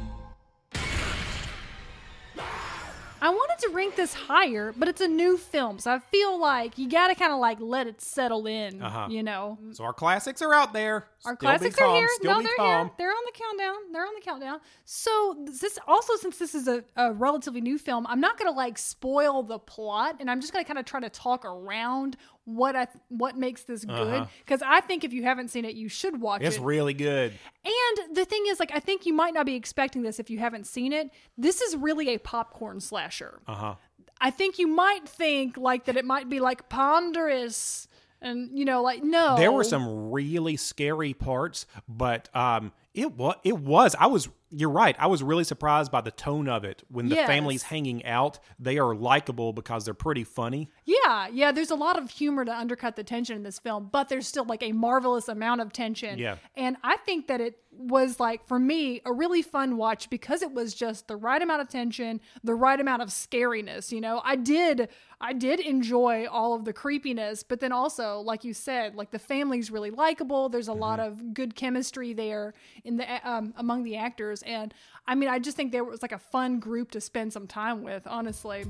[3.25, 6.77] I wanted to rank this higher, but it's a new film, so I feel like
[6.77, 9.07] you gotta kind of like let it settle in, Uh-huh.
[9.09, 9.57] you know.
[9.71, 11.07] so our classics are out there.
[11.25, 12.07] Our Still classics are here.
[12.17, 12.85] Still no, they're calm.
[12.87, 12.91] here.
[12.99, 13.75] They're on the countdown.
[13.91, 14.59] They're on the countdown.
[14.83, 18.77] So this also, since this is a, a relatively new film, I'm not gonna like
[18.77, 22.87] spoil the plot, and I'm just gonna kind of try to talk around what I
[23.09, 26.41] what makes this good because I think if you haven't seen it, you should watch
[26.41, 26.47] Uh-huh.
[26.47, 27.33] It's really good.
[27.63, 30.39] And the thing is, like, I think you might not be expecting this if you
[30.39, 31.09] haven't seen it.
[31.37, 33.39] This is really a popcorn slasher.
[33.47, 33.75] Uh huh.
[34.21, 37.87] I think you might think like that it might be like ponderous
[38.21, 43.35] and you know like no There were some really scary parts, but um, it was
[43.43, 43.95] it was.
[43.99, 44.29] I was.
[44.57, 44.95] You're right.
[44.97, 46.83] I was really surprised by the tone of it.
[46.89, 47.27] When the Yes.
[47.27, 50.69] family's hanging out, they are likable because they're pretty funny.
[50.85, 54.07] yeah yeah there's a lot of humor to undercut the tension in this film but
[54.09, 56.35] there's still like a marvelous amount of tension Yeah.
[56.55, 60.51] and I think that it was like for me a really fun watch because it
[60.53, 64.35] was just the right amount of tension the right amount of scariness you know I
[64.35, 64.87] did
[65.19, 69.19] I did enjoy all of the creepiness but then also like you said like the
[69.19, 73.95] family's really likable there's a lot of good chemistry there in the um, among the
[73.97, 74.73] actors and
[75.07, 77.83] I mean I just think there was like a fun group to spend some time
[77.83, 78.65] with honestly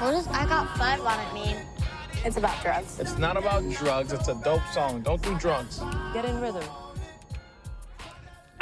[0.00, 1.56] What does I got five on it mean?
[2.24, 2.98] It's about drugs.
[2.98, 5.02] It's not about drugs, it's a dope song.
[5.02, 5.80] Don't do drugs.
[6.12, 6.64] Get in rhythm.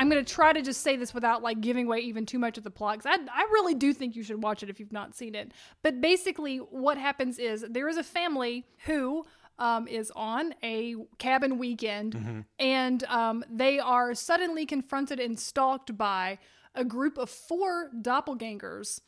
[0.02, 2.64] I'm gonna try to just say this without like giving away even too much of
[2.64, 5.14] the plot because I, I really do think you should watch it if you've not
[5.14, 5.52] seen it.
[5.82, 9.24] But basically, what happens is there is a family who
[9.58, 16.38] um, is on a cabin weekend, and um, they are suddenly confronted and stalked by
[16.74, 19.00] a group of four doppelgangers.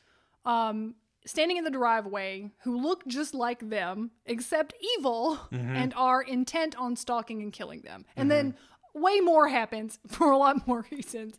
[0.44, 0.94] Um,
[1.26, 6.96] standing in the driveway who look just like them except evil and are intent on
[6.96, 8.04] stalking and killing them.
[8.14, 8.54] And then
[8.94, 11.38] way more happens for a lot more reasons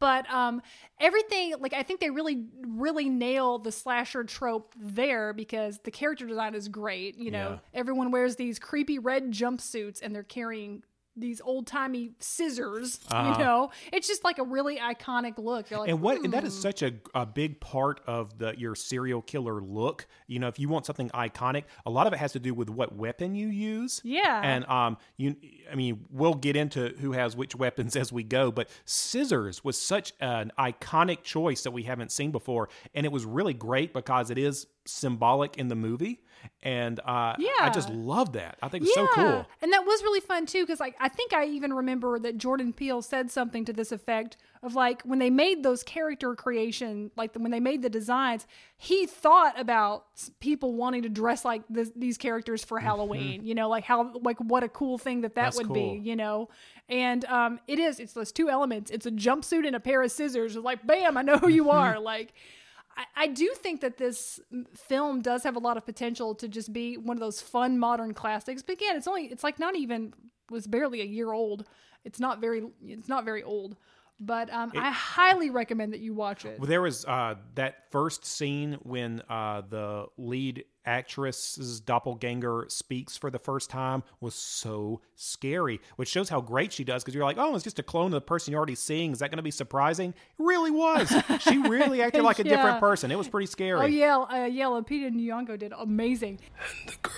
[0.00, 0.60] but um
[1.00, 6.26] everything like i think they really really nail the slasher trope there because the character
[6.26, 7.58] design is great you know Yeah.
[7.80, 10.82] everyone wears these creepy red jumpsuits and they're carrying
[11.20, 16.22] these old-timey scissors you know it's just like a really iconic look like, And what
[16.22, 20.06] and that is "Hmm." such a, a big part of the your serial killer look.
[20.26, 22.68] You know, if you want something iconic, a lot of it has to do with
[22.70, 24.00] what weapon you use.
[24.04, 24.40] Yeah.
[24.42, 25.36] And um, you,
[25.70, 29.80] I mean, we'll get into who has which weapons as we go, but scissors was
[29.80, 34.30] such an iconic choice that we haven't seen before, and it was really great because
[34.30, 36.20] it is symbolic in the movie.
[36.62, 37.50] and uh, yeah.
[37.60, 38.58] I just love that.
[38.62, 39.46] I think it's so cool.
[39.60, 42.72] And that was really fun too, because like I think I even remember that Jordan
[42.72, 47.34] Peele said something to this effect of like when they made those character creation, like
[47.34, 48.46] when they made the designs,
[48.76, 50.06] he thought about
[50.40, 53.44] people wanting to dress like this, these characters for Halloween.
[53.44, 55.94] You know, like how like what a cool thing that that That's would cool.
[55.94, 56.00] be.
[56.08, 56.48] You know,
[56.88, 57.98] and um, it is.
[57.98, 58.90] It's those two elements.
[58.92, 60.54] It's a jumpsuit and a pair of scissors.
[60.54, 61.98] It's like, bam, I know who you are.
[61.98, 62.32] like.
[62.98, 64.40] I, I do think that this
[64.74, 68.12] film does have a lot of potential to just be one of those fun modern
[68.12, 68.60] classics.
[68.62, 70.12] But again, it's only it's like not even
[70.50, 71.64] was barely a year old.
[72.04, 73.76] It's not very it's not very old.
[74.20, 76.58] But um, I highly recommend that you watch it.
[76.58, 83.30] Well, there was uh, that first scene when uh, the lead actress's doppelganger speaks for
[83.30, 87.04] the first time was so scary, which shows how great she does.
[87.04, 89.12] Because you're like, oh, it's just a clone of the person you're already seeing.
[89.12, 90.10] Is that going to be surprising?
[90.10, 91.12] It really was.
[91.40, 92.56] she really acted like a Yeah.
[92.56, 93.12] different person.
[93.12, 93.78] It was pretty scary.
[93.80, 96.40] Oh yeah, uh, yeah, Lupita Nyong'o did amazing.
[96.88, 97.08] And the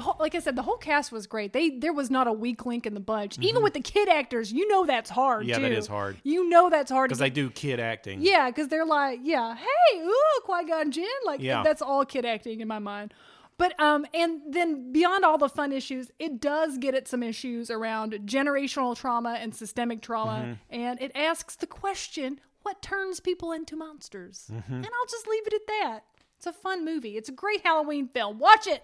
[0.00, 1.52] whole, like I said, the whole cast was great.
[1.52, 3.38] They there was not a weak link in the bunch.
[3.40, 5.42] Even with the kid actors, you know that's hard.
[5.42, 5.50] Mm-hmm.
[5.50, 5.74] Yeah, that too.
[5.74, 6.16] is hard.
[6.24, 8.20] You know that's hard Because they do kid acting.
[8.22, 11.62] Yeah, because they're like, yeah, hey, ooh, Qui Gon Jinn, like Yeah.
[11.62, 13.14] that's all kid acting in my mind.
[13.56, 17.70] But um, and then beyond all the fun issues, it does get at some issues
[17.70, 20.52] around generational trauma and systemic trauma, Mm-hmm.
[20.82, 24.50] and it asks the question, what turns people into monsters?
[24.52, 24.74] Mm-hmm.
[24.74, 26.00] And I'll just leave it at that.
[26.36, 27.16] It's a fun movie.
[27.16, 28.38] It's a great Halloween film.
[28.40, 28.82] Watch it.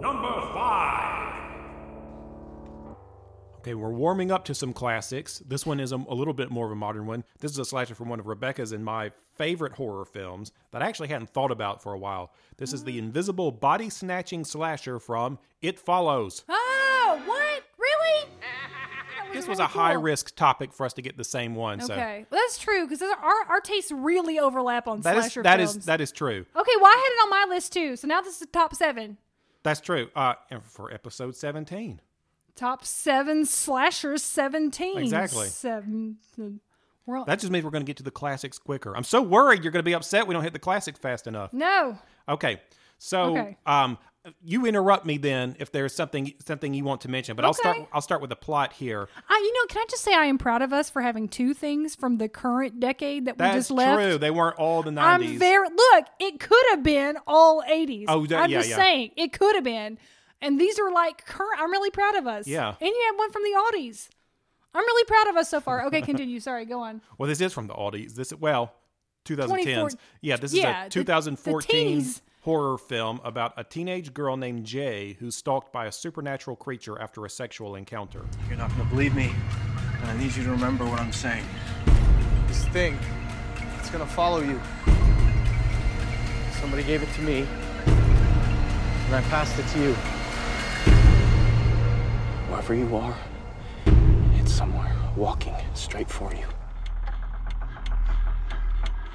[0.00, 1.24] Number five.
[3.64, 5.38] Okay, we're warming up to some classics.
[5.38, 7.24] This one is a, a little bit more of a modern one.
[7.40, 10.86] This is a slasher from one of Rebecca's and my favorite horror films that I
[10.86, 12.30] actually hadn't thought about for a while.
[12.58, 12.98] This is the mm.
[12.98, 16.44] invisible body snatching slasher from It Follows.
[16.46, 17.62] Oh, what?
[17.78, 18.28] Really?
[19.32, 21.80] This was a high risk topic for us to get the same one.
[21.80, 25.42] So Okay, well, that's true because our our tastes really overlap on that is slasher
[25.42, 25.86] that is films.
[25.86, 26.46] that is true.
[26.54, 27.96] Okay, well, I had it on my list too.
[27.96, 29.18] So now this is the top seven.
[29.64, 30.08] That's true.
[30.14, 32.00] Uh, and for episode seventeen.
[32.56, 34.96] Top seven slashers, 17.
[34.98, 35.48] Exactly.
[35.48, 36.18] Seven.
[37.08, 38.96] All, That just means we're going to get to the classics quicker.
[38.96, 41.52] I'm so worried you're going to be upset we don't hit the classics fast enough.
[41.52, 41.98] no.
[42.28, 42.60] Okay.
[42.98, 43.56] So Okay.
[43.66, 43.98] um
[44.42, 47.76] you interrupt me then if there's something something you want to mention, but I'll start
[47.92, 49.08] I'll start with the plot here.
[49.28, 51.52] I, you know, can I just say I am proud of us for having two
[51.52, 54.00] things from the current decade that we just left?
[54.00, 54.18] true.
[54.18, 54.98] They weren't all the 90s.
[55.02, 56.06] I'm very look.
[56.18, 58.06] It could have been all 80s.
[58.08, 58.76] Oh, that- I'm yeah, just yeah.
[58.76, 59.98] saying it could have been,
[60.40, 61.60] and these are like current.
[61.60, 62.46] I'm really proud of us.
[62.46, 62.68] Yeah.
[62.68, 64.08] and you had one from the Audis.
[64.72, 65.86] I'm really proud of us so far.
[65.86, 66.40] Okay, continue.
[66.40, 67.02] Sorry, go on.
[67.18, 68.14] Well, this is from the Aldi's.
[68.14, 68.74] This well,
[69.26, 69.96] 2010s.
[70.20, 72.22] Yeah, this is the- a 2014 the teens.
[72.44, 77.24] Horror film about a teenage girl named Jay who's stalked by a supernatural creature after
[77.24, 78.20] a sexual encounter.
[78.50, 79.32] You're not gonna believe me,
[80.02, 81.42] and I need you to remember what I'm saying.
[82.46, 82.98] This thing,
[83.78, 84.60] it's gonna follow you.
[86.60, 87.46] Somebody gave it to me,
[87.86, 89.94] and I passed it to you.
[92.50, 93.16] Wherever you are,
[94.34, 96.44] it's somewhere walking straight for you.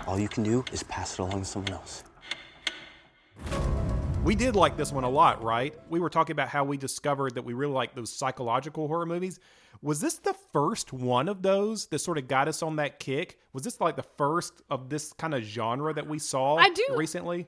[0.07, 2.03] All you can do is pass it along to someone else.
[4.23, 5.73] We did like this one a lot, right?
[5.89, 9.39] We were talking about how we discovered that we really like those psychological horror movies.
[9.81, 13.39] Was this the first one of those that sort of got us on that kick?
[13.53, 16.85] Was this like the first of this kind of genre that we saw I do-
[16.97, 17.47] recently?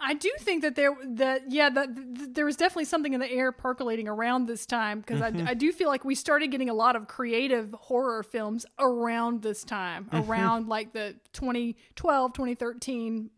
[0.00, 3.30] I do think that there that yeah that th- there was definitely something in the
[3.30, 5.46] air percolating around this time because Mm-hmm.
[5.46, 9.42] I, I do feel like we started getting a lot of creative horror films around
[9.42, 10.30] this time Mm-hmm.
[10.30, 13.30] around like the 2012 2013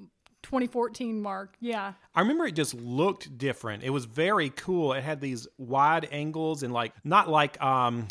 [0.46, 3.82] 2014 mark yeah I remember it just looked different.
[3.82, 4.94] It was very cool.
[4.94, 8.08] It had these wide angles and like not like um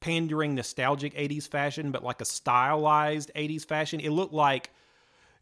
[0.00, 3.98] pandering nostalgic 80s fashion, but like a stylized 80s fashion.
[4.00, 4.70] It looked like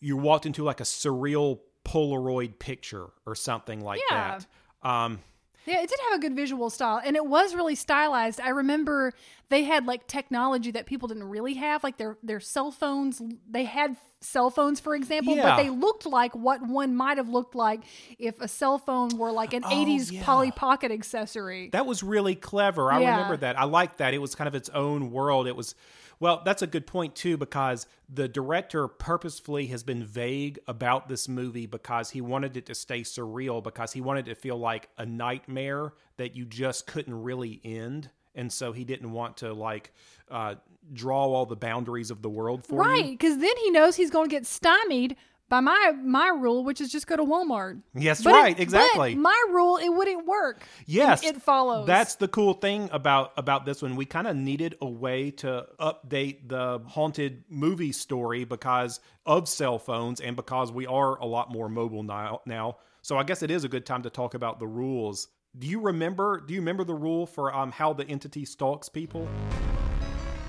[0.00, 4.38] you walked into like a surreal Polaroid picture or something like Yeah.
[4.82, 4.88] that.
[4.88, 5.20] Um
[5.66, 8.40] Yeah, it did have a good visual style and it was really stylized.
[8.40, 9.12] I remember
[9.50, 13.20] they had like technology that people didn't really have, like their their cell phones.
[13.48, 15.42] They had cell phones, for example, Yeah.
[15.42, 17.80] but they looked like what one might have looked like
[18.18, 20.22] if a cell phone were like an 80s Oh, yeah.
[20.24, 21.70] Polly Pocket accessory.
[21.72, 22.92] That was really clever.
[22.92, 23.12] I Yeah.
[23.16, 23.58] remember that.
[23.58, 24.12] I liked that.
[24.14, 25.46] It was kind of its own world.
[25.46, 25.74] It was,
[26.20, 31.28] well, that's a good point too, because the director purposefully has been vague about this
[31.28, 34.90] movie because he wanted it to stay surreal, because he wanted it to feel like
[34.98, 38.10] a nightmare that you just couldn't really end.
[38.34, 39.92] And so he didn't want to like
[40.30, 40.54] uh,
[40.92, 42.80] draw all the boundaries of the world for you.
[42.80, 45.16] Right, because then he knows he's going to get stymied
[45.50, 47.82] by my my rule, which is just go to Walmart.
[47.94, 49.14] Yes, But right, it- exactly.
[49.14, 50.62] But my rule, it wouldn't work.
[50.86, 51.86] Yes, it follows.
[51.86, 53.96] That's the cool thing about about this one.
[53.96, 59.78] We kind of needed a way to update the haunted movie story because of cell
[59.78, 62.40] phones and because we are a lot more mobile now.
[62.46, 65.28] Now, so I guess it is a good time to talk about the rules.
[65.58, 66.40] Do you remember?
[66.46, 69.28] Do you remember the rule for um how the entity stalks people?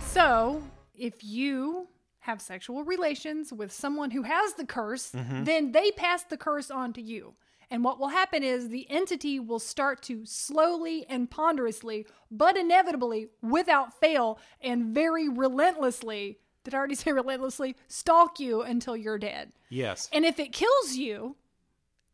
[0.05, 0.61] So,
[0.95, 1.88] if you
[2.22, 5.45] have sexual relations with someone who has the curse, Mhm.
[5.45, 7.36] then they pass the curse on to you.
[7.69, 13.30] And what will happen is the entity will start to slowly and ponderously, but inevitably,
[13.41, 17.76] without fail, and very relentlessly did I already say relentlessly?
[17.88, 19.51] Stalk you until you're dead.
[19.69, 20.07] Yes.
[20.13, 21.36] And if it kills you,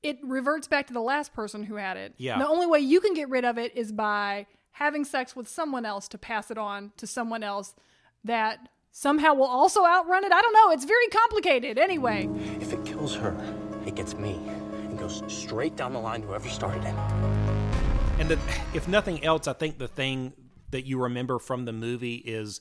[0.02, 2.14] it reverts back to the last person who had it.
[2.18, 2.40] Yeah.
[2.40, 5.86] The only way you can get rid of it is by having sex with someone
[5.86, 7.76] else to pass it on to someone else
[8.24, 10.32] that somehow will also outrun it.
[10.32, 10.72] I don't know.
[10.72, 11.78] It's very complicated.
[11.78, 12.28] Anyway,
[12.60, 13.38] If it kills her,
[13.86, 14.42] it gets me
[14.90, 16.96] and goes straight down the line to whoever started it.
[18.20, 18.40] And the,
[18.74, 20.34] if nothing else, I think the thing
[20.72, 22.60] that you remember from the movie is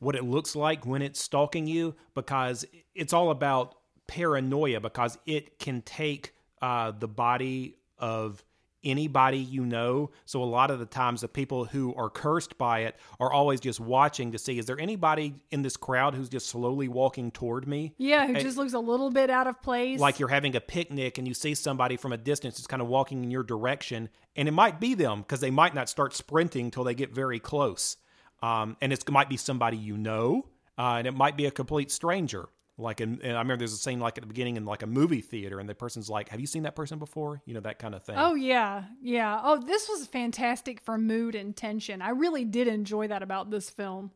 [0.00, 2.64] what it looks like when it's stalking you, because
[2.96, 3.76] it's all about
[4.08, 8.44] paranoia, because it can take uh, the body of
[8.86, 10.10] anybody you know.
[10.24, 13.60] So a lot of the times, the people who are cursed by it are always
[13.60, 17.66] just watching to see is there anybody in this crowd who's just slowly walking toward
[17.66, 17.94] me?
[17.98, 20.00] yeah, who And- just looks a little bit out of place.
[20.00, 22.88] like you're having a picnic and you see somebody from a distance just kind of
[22.88, 26.70] walking in your direction and it might be them because they might not start sprinting
[26.70, 27.96] till they get very close
[28.42, 30.46] um, and it might be somebody you know
[30.78, 33.76] uh, and it might be a complete stranger like in, and i remember there's a
[33.78, 36.40] scene like at the beginning in like a movie theater and the person's like have
[36.40, 39.40] you seen that person before you know that kind of thing Oh yeah, yeah.
[39.42, 42.02] Oh, this was fantastic for mood and tension.
[42.02, 44.10] I really did enjoy that about this film.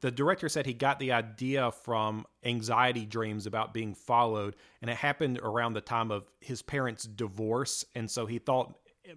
[0.00, 4.96] the director said he got the idea from anxiety dreams about being followed and it
[4.96, 8.74] happened around the time of his parents divorce and so he thought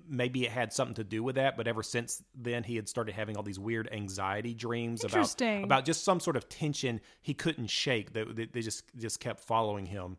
[0.08, 3.14] maybe it had something to do with that but ever since then he had started
[3.14, 7.68] having all these weird anxiety dreams about about just some sort of tension he couldn't
[7.68, 10.18] shake that that they just just kept following him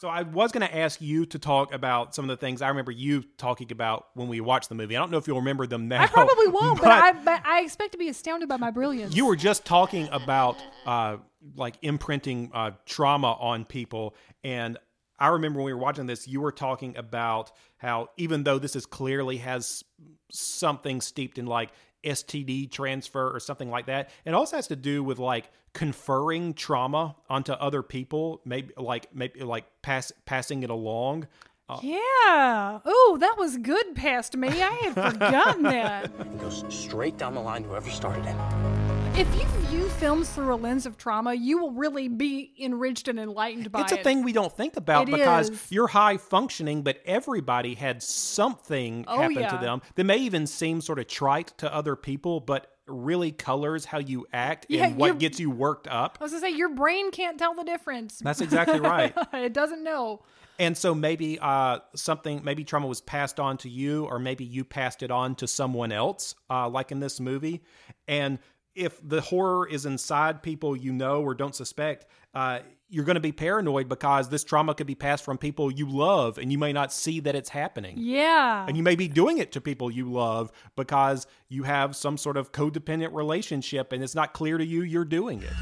[0.00, 2.68] so I was going to ask you to talk about some of the things I
[2.68, 4.96] remember you talking about when we watched the movie.
[4.96, 6.02] I don't know if you'll remember them now.
[6.02, 9.14] I probably won't, but, I but I expect to be astounded by my brilliance.
[9.14, 11.18] You were just talking about uh,
[11.54, 14.78] like imprinting uh, trauma on people, and
[15.20, 18.74] I remember when we were watching this, you were talking about how even though this
[18.74, 19.84] is clearly has
[20.30, 21.70] something steeped in like
[22.04, 27.16] STD transfer or something like that, it also has to do with like conferring trauma
[27.28, 31.28] onto other people, maybe like maybe like pass passing it along.
[31.68, 32.80] Uh, Yeah.
[32.84, 34.48] Oh, that was good past me.
[34.48, 36.10] I had forgotten that.
[36.18, 38.89] And goes straight down the line to whoever started it.
[39.16, 43.18] If you view films through a lens of trauma, you will really be enriched and
[43.20, 43.96] enlightened by it's it.
[43.96, 45.66] It's a thing we don't think about It because is.
[45.70, 49.48] you're high functioning, but everybody had something Oh, happen yeah.
[49.50, 53.84] to them that may even seem sort of trite to other people, but really colors
[53.84, 56.16] how you act Yeah, and what gets you worked up.
[56.20, 58.20] I was gonna say your brain can't tell the difference.
[58.24, 59.12] That's exactly right.
[59.34, 60.22] it doesn't know.
[60.58, 64.64] And so maybe uh, something, maybe trauma was passed on to you, or maybe you
[64.64, 67.62] passed it on to someone else, uh, like in this movie.
[68.08, 68.38] And
[68.74, 73.20] if the horror is inside people you know or don't suspect, uh, you're going to
[73.20, 76.72] be paranoid because this trauma could be passed from people you love, and you may
[76.72, 77.94] not see that it's happening.
[77.98, 78.64] Yeah.
[78.66, 82.36] And you may be doing it to people you love because you have some sort
[82.36, 85.52] of codependent relationship, and it's not clear to you you're doing it.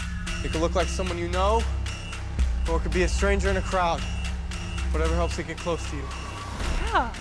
[0.45, 1.63] It could look like someone you know,
[2.69, 4.01] or it could be a stranger in a crowd.
[4.91, 6.05] Whatever helps it get close to you.
[6.87, 7.13] Yeah.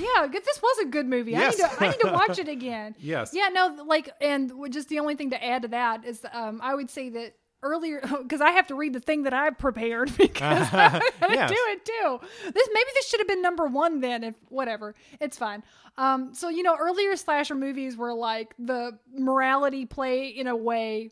[0.00, 1.32] Yeah, this was a good movie.
[1.32, 1.54] Yes.
[1.60, 2.94] I need to I need to watch it again.
[2.98, 3.32] Yes.
[3.34, 6.74] Yeah, no, like and just the only thing to add to that is um I
[6.74, 10.68] would say that earlier because I have to read the thing that I prepared because
[10.72, 11.50] I'm Yes.
[11.50, 12.20] do it too.
[12.52, 14.94] This maybe this should have been number one then if whatever.
[15.20, 15.62] It's fine.
[15.98, 21.10] Um so you know earlier slasher movies were like the morality play in a way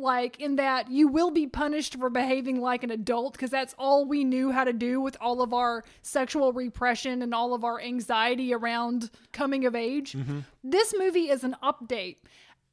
[0.00, 4.06] like in that you will be punished for behaving like an adult because that's all
[4.06, 7.80] we knew how to do with all of our sexual repression and all of our
[7.80, 10.12] anxiety around coming of age.
[10.12, 10.40] Mm-hmm.
[10.64, 12.16] This movie is an update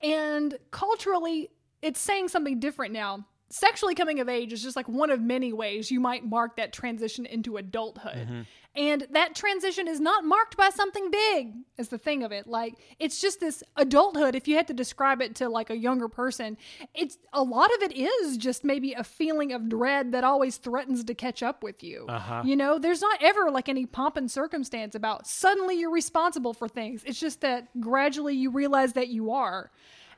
[0.01, 1.49] and culturally
[1.81, 3.25] it's saying something different now.
[3.49, 6.73] Sexually coming of age is just like one of many ways you might mark that
[6.73, 8.27] transition into adulthood.
[8.27, 8.41] Mm-hmm.
[8.75, 12.45] And that transition is not marked by something big, is the thing of it.
[12.45, 14.35] Like, it's just this adulthood.
[14.35, 16.57] If you had to describe it to like a younger person,
[16.93, 21.03] it's a lot of it is just maybe a feeling of dread that always threatens
[21.05, 22.05] to catch up with you.
[22.09, 22.43] Uh-huh.
[22.45, 26.67] You know, there's not ever like any pomp and circumstance about suddenly you're responsible for
[26.67, 27.03] things.
[27.05, 29.71] It's just that gradually you realize that you are.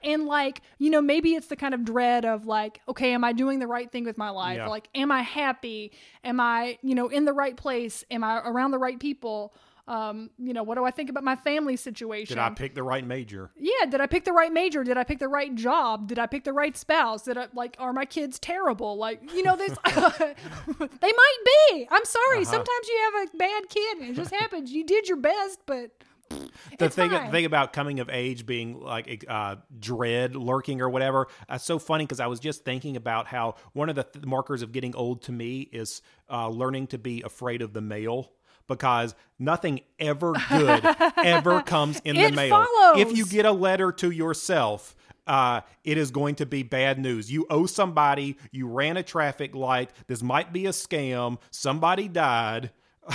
[0.03, 3.33] And like, you know, maybe it's the kind of dread of like, okay, am I
[3.33, 4.57] doing the right thing with my life?
[4.57, 4.67] Yeah.
[4.67, 5.91] Like, am I happy?
[6.23, 8.03] Am I, you know, in the right place?
[8.11, 9.53] Am I around the right people?
[9.87, 12.35] Um, you know, what do I think about my family situation?
[12.35, 13.51] Did I pick the right major?
[13.57, 14.83] yeah, did I pick the right major?
[14.83, 16.09] Did I pick the right job?
[16.09, 17.23] Did I pick the right spouse?
[17.23, 18.97] Did I like are my kids terrible?
[18.97, 21.87] Like, you know, this they might be.
[21.89, 22.41] I'm sorry.
[22.41, 22.43] Uh-huh.
[22.43, 24.73] Sometimes you have a bad kid and it just happens.
[24.73, 25.91] You did your best, but
[26.29, 27.31] the it's thing fine.
[27.31, 32.03] thing about coming of age being like uh, dread lurking or whatever that's so funny
[32.05, 35.21] because i was just thinking about how one of the th- markers of getting old
[35.21, 38.31] to me is uh, learning to be afraid of the mail
[38.67, 40.85] because nothing ever good
[41.23, 42.99] ever comes in the mail follows.
[42.99, 44.95] if you get a letter to yourself
[45.27, 47.29] uh, it is going to be bad news.
[47.29, 52.71] You owe somebody, you ran a traffic light, this might be a scam, somebody died.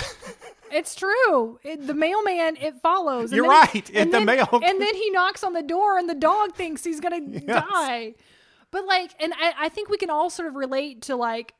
[0.73, 1.59] It's true.
[1.63, 3.31] It, the mailman it follows.
[3.31, 3.89] and You're then- right.
[3.89, 6.55] and If the then- mail- and then he knocks on the door, and the dog
[6.55, 7.43] thinks he's gonna Yes.
[7.45, 8.15] die.
[8.71, 11.53] But like, and I, I think we can all sort of relate to like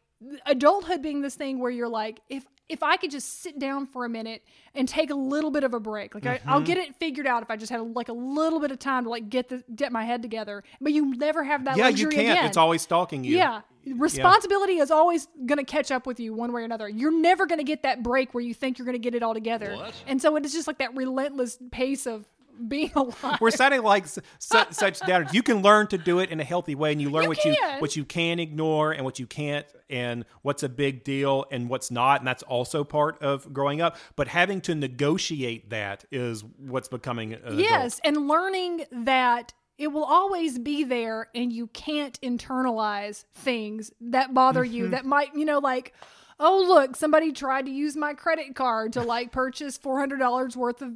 [0.45, 2.43] adulthood being this thing where you're like, if
[2.73, 4.43] if I could just sit down for a minute
[4.75, 6.65] and take a little bit of a break, like I, I'll Mm-hmm.
[6.65, 9.09] get it figured out if I just had like a little bit of time to
[9.09, 10.63] like get the get my head together.
[10.81, 12.31] But you never have that yeah, you can't.
[12.31, 12.45] again.
[12.45, 13.37] It's always stalking you.
[13.37, 13.61] Yeah.
[13.85, 16.87] Responsibility is always going to catch up with you one way or another.
[16.89, 19.23] You're never going to get that break where you think you're going to get it
[19.23, 19.75] all together.
[19.75, 19.93] What?
[20.07, 22.25] And so it is just like that relentless pace of
[22.67, 23.39] being alive.
[23.41, 25.33] We're sounding like s- su- such doubters.
[25.33, 27.45] You can learn to do it in a healthy way, and you learn You what
[27.45, 31.69] you what you can ignore and what you can't, and what's a big deal and
[31.69, 33.95] what's not, and that's also part of growing up.
[34.15, 38.01] But having to negotiate that is what's becoming yes.
[38.03, 44.63] And learning that it will always be there and you can't internalize things that bother
[44.63, 44.75] Mm-hmm.
[44.75, 45.93] you that might, you know, like,
[46.39, 50.93] oh, look, somebody tried to use my credit card to like purchase $400 worth of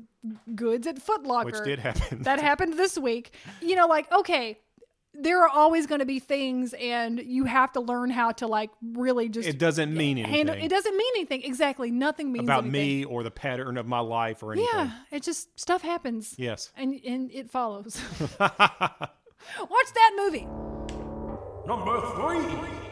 [0.56, 1.46] goods at Foot Locker.
[1.46, 2.24] Which did happen.
[2.24, 3.34] That happened this week.
[3.62, 4.60] You know, like, okay,
[5.20, 8.70] there are always going to be things and you have to learn how to like
[8.82, 12.64] really just It doesn't mean handle anything it doesn't mean anything exactly nothing means about
[12.66, 12.72] anything.
[13.00, 14.70] me or the pattern of my life or anything.
[14.74, 16.72] yeah it just stuff happens Yes.
[16.78, 18.00] and and it follows
[18.40, 19.10] watch
[19.60, 20.48] that movie
[21.68, 22.87] Number three.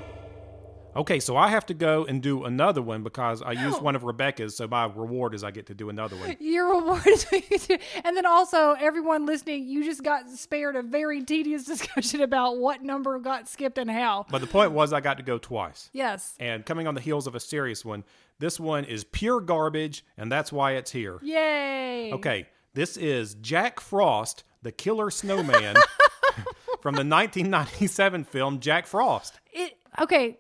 [0.96, 4.06] Okay, so I have to go and do another one because I used one of
[4.06, 6.38] Rebecca's, so my reward is I get to do another one.
[6.40, 7.68] your reward is
[8.06, 12.82] and then also everyone listening you just got spared a very tedious discussion about what
[12.82, 15.90] number got skipped and how But the point was I got to go twice.
[15.92, 18.06] yes And coming on the heels of a serious one,
[18.40, 21.20] this one is pure garbage, and that's why it's here.
[21.22, 25.76] yay Okay, this is Jack Frost, the killer snowman
[26.82, 29.40] from the 1997 film Jack Frost.
[29.52, 30.38] it okay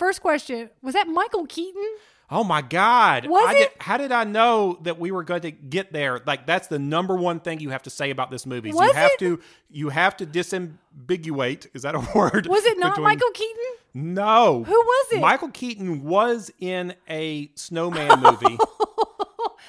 [0.00, 1.86] first question was that michael keaton
[2.32, 3.26] Oh my God!
[3.26, 3.58] Was I it?
[3.58, 6.20] Did, how did I know that we were going to get there?
[6.24, 8.68] Like that's the number one thing you have to say about this movie.
[8.70, 9.18] is you have it?
[9.18, 11.66] to you have to disambiguate.
[11.74, 12.46] Is that a word?
[12.46, 14.62] was it not between- michael keaton No.
[14.62, 15.20] Who was it?
[15.20, 18.58] Michael Keaton was in a snowman movie.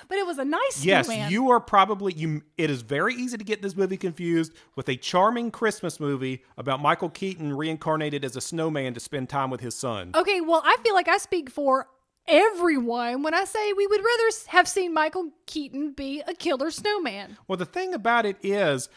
[0.07, 1.31] but it was a nice Yes, snowman.
[1.31, 2.41] you are probably you.
[2.57, 6.81] It is very easy to get this movie confused with a charming Christmas movie about
[6.81, 10.11] Michael Keaton reincarnated as a snowman to spend time with his son.
[10.15, 11.87] Okay, well, I feel like I speak for
[12.27, 17.37] everyone when I say we would rather have seen Michael Keaton be a killer snowman.
[17.47, 18.89] Well, the thing about it is,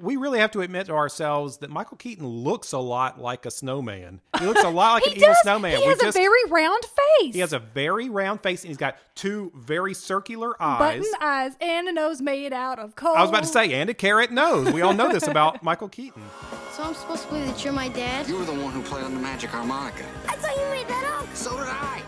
[0.00, 3.50] we really have to admit to ourselves that Michael Keaton looks a lot like a
[3.50, 4.20] snowman.
[4.38, 5.38] He looks a lot like he an evil does.
[5.42, 5.70] snowman.
[5.78, 7.34] He We has just- a very round face.
[7.34, 10.78] he has a very round face and he's got two very circular eyes.
[10.98, 13.14] button eyes and a nose made out of coal.
[13.16, 14.70] I was about to say, and a carrot nose.
[14.72, 16.22] We all know this about Michael Keaton.
[16.72, 18.28] So I'm supposed to believe that you're my dad?
[18.28, 20.04] You were the one who played on the magic harmonica.
[20.28, 21.34] I thought you made that up.
[21.34, 22.02] So did I.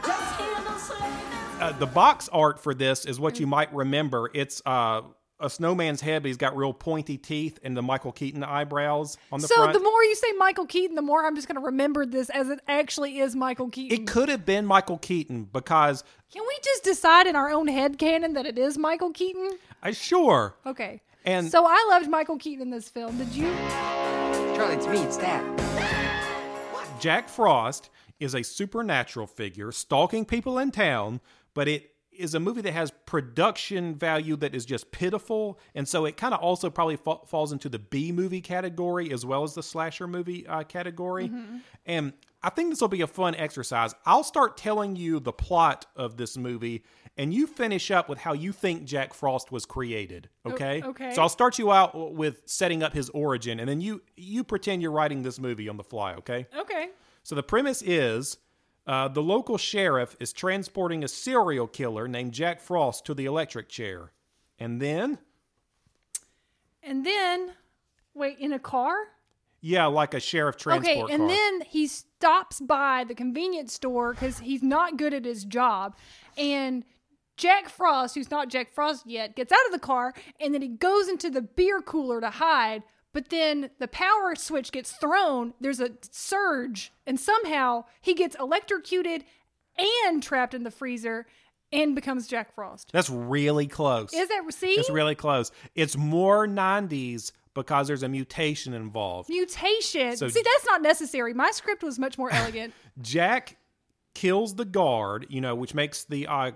[1.60, 4.30] Uh, the box art for this is what you might remember.
[4.34, 5.00] It's uh,
[5.40, 9.40] a snowman's head, but he's got real pointy teeth and the Michael Keaton eyebrows on
[9.40, 9.72] the so front.
[9.72, 12.50] the more you say Michael Keaton, the more I'm just going to remember this as
[12.50, 13.98] it actually is Michael Keaton.
[14.02, 17.98] it could have been Michael Keaton because, Can we just decide in our own head
[17.98, 19.58] canon that it is Michael Keaton?
[19.82, 21.00] uh, sure, Okay.
[21.24, 23.16] And- so I loved Michael Keaton in this film.
[23.16, 23.50] Did you?
[24.54, 25.42] Charlie, it's me, it's Dad.
[27.00, 27.88] Jack Frost
[28.20, 31.20] is a supernatural figure stalking people in town,
[31.56, 36.04] but it is a movie that has production value that is just pitiful, and so
[36.04, 39.54] it kind of also probably fa- falls into the B movie category as well as
[39.54, 41.30] the slasher movie uh, category.
[41.84, 43.94] And I think this will be a fun exercise.
[44.04, 46.84] I'll start telling you the plot of this movie,
[47.16, 50.28] and you finish up with how you think Jack Frost was created.
[50.44, 50.82] Okay.
[50.82, 51.14] okay.
[51.14, 54.82] So I'll start you out with setting up his origin, and then you you pretend
[54.82, 56.14] you're writing this movie on the fly.
[56.14, 56.46] Okay.
[56.56, 56.90] Okay.
[57.24, 58.38] So the premise is
[58.86, 63.68] uh, the local sheriff is transporting a serial killer named Jack Frost to the electric
[63.68, 64.12] chair.
[64.58, 65.18] And then,
[66.82, 67.52] And then
[68.16, 68.94] Wait, in a car?
[69.60, 71.28] Yeah, like a sheriff transport okay, and car.
[71.28, 75.96] then he stops by the convenience store because he's not good at his job.
[76.38, 76.84] And
[77.36, 80.68] Jack Frost, who's not Jack Frost yet, gets out of the car and then he
[80.68, 82.82] goes into the beer cooler to hide.
[83.16, 89.24] But then the power switch gets thrown, there's a surge, and somehow he gets electrocuted
[90.04, 91.24] and trapped in the freezer
[91.72, 92.90] and becomes Jack Frost.
[92.92, 94.12] That's really close.
[94.12, 94.72] Is that see?
[94.74, 95.50] It's really close.
[95.74, 99.30] It's more 90s because there's a mutation involved.
[99.30, 100.14] Mutation.
[100.18, 101.32] So- see, that's not necessary.
[101.32, 102.74] My script was much more elegant.
[103.00, 103.56] Jack
[104.16, 106.52] kills the guard, you know, which makes the uh,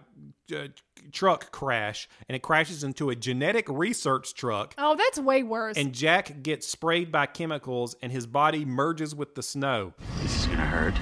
[0.50, 0.68] uh,
[1.12, 4.74] truck crash, and it crashes into a genetic research truck.
[4.78, 5.76] oh, that's way worse.
[5.76, 9.92] And Jack gets sprayed by chemicals, and his body merges with the snow.
[10.22, 10.94] This is gonna hurt.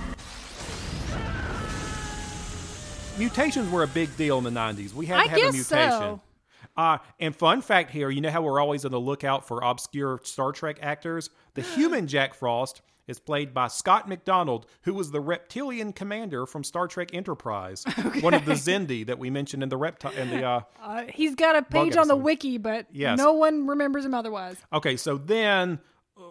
[3.20, 4.92] Mutations were a big deal in the 90s.
[4.92, 5.64] We had I to have a mutation.
[5.64, 6.20] so.
[6.76, 10.20] Uh, and fun fact here, you know how we're always on the lookout for obscure
[10.24, 11.30] Star Trek actors?
[11.54, 16.62] The human Jack Frost is played by Scott MacDonald, who was the reptilian commander from
[16.62, 17.84] Star Trek Enterprise,
[18.20, 21.34] one of the Xindi that we mentioned in the reptile in the uh, Uh, he's
[21.34, 23.18] got a page on the wiki, but Yes.
[23.18, 24.56] no one remembers him otherwise.
[24.72, 25.80] Okay, so then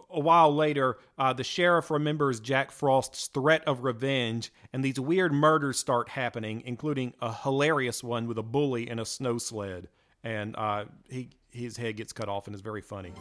[0.09, 5.31] a while later, uh, the sheriff remembers Jack Frost's threat of revenge, and these weird
[5.33, 9.87] murders start happening, including a hilarious one with a bully and a snow sled.
[10.23, 13.13] And uh, he his head gets cut off and is very funny.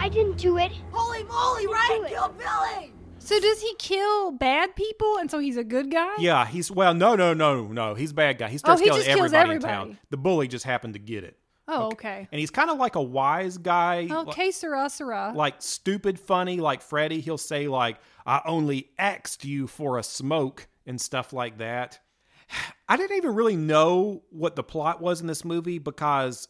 [0.00, 0.72] I didn't do it.
[0.92, 2.92] Holy moly, Ryan killed Billy!
[3.18, 6.14] So does he kill bad people, and so he's a good guy?
[6.18, 8.48] Yeah, he's well, no, no, no, no, he's a bad guy.
[8.48, 9.90] He oh, starts he killing just kills everybody, in everybody.
[9.90, 9.98] town.
[10.08, 11.36] The bully just happened to get it,
[11.68, 12.26] Oh, okay.
[12.32, 14.08] and he's kind of like a wise guy.
[14.10, 15.32] Oh, li- que sera, sera.
[15.36, 17.20] like stupid funny like Freddy.
[17.20, 22.00] He'll say like, "I only asked you for a smoke" and stuff like that.
[22.88, 26.48] I didn't even really know what the plot was in this movie because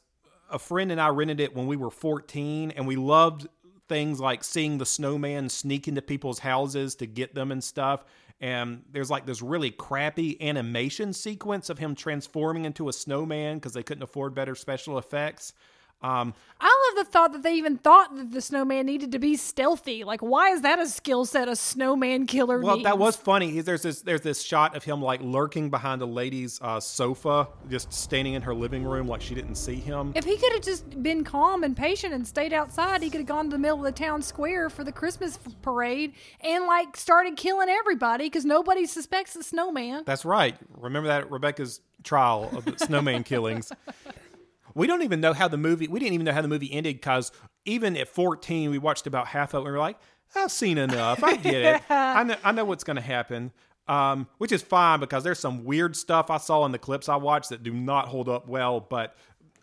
[0.50, 3.48] a friend and I rented it when we were 14 and we loved
[3.88, 8.04] things like seeing the snowman sneak into people's houses to get them and stuff.
[8.40, 13.74] And there's like this really crappy animation sequence of him transforming into a snowman because
[13.74, 15.52] they couldn't afford better special effects.
[16.02, 19.36] Um, I love the thought that they even thought that the snowman needed to be
[19.36, 20.02] stealthy.
[20.04, 23.60] Like, why is that a skill set a snowman killer Well, that was funny.
[23.60, 27.92] There's this there's this shot of him like lurking behind a lady's uh, sofa, just
[27.92, 30.12] standing in her living room like she didn't see him.
[30.14, 33.28] If he could have just been calm and patient and stayed outside, he could have
[33.28, 37.36] gone to the middle of the town square for the Christmas parade and like started
[37.36, 40.04] killing everybody because nobody suspects the snowman.
[40.06, 40.56] That's right.
[40.78, 43.72] Remember that at Rebecca's trial of the snowman killings.
[44.74, 45.88] We don't even know how the movie.
[45.88, 47.32] We didn't even know how the movie ended because
[47.64, 49.58] even at 14, we watched about half of it.
[49.58, 49.98] and We were like,
[50.34, 51.22] "I've seen enough.
[51.22, 51.82] I get it.
[51.90, 52.36] I know.
[52.44, 53.52] I know what's going to happen."
[53.88, 57.16] Um, which is fine because there's some weird stuff I saw in the clips I
[57.16, 58.78] watched that do not hold up well.
[58.78, 59.16] But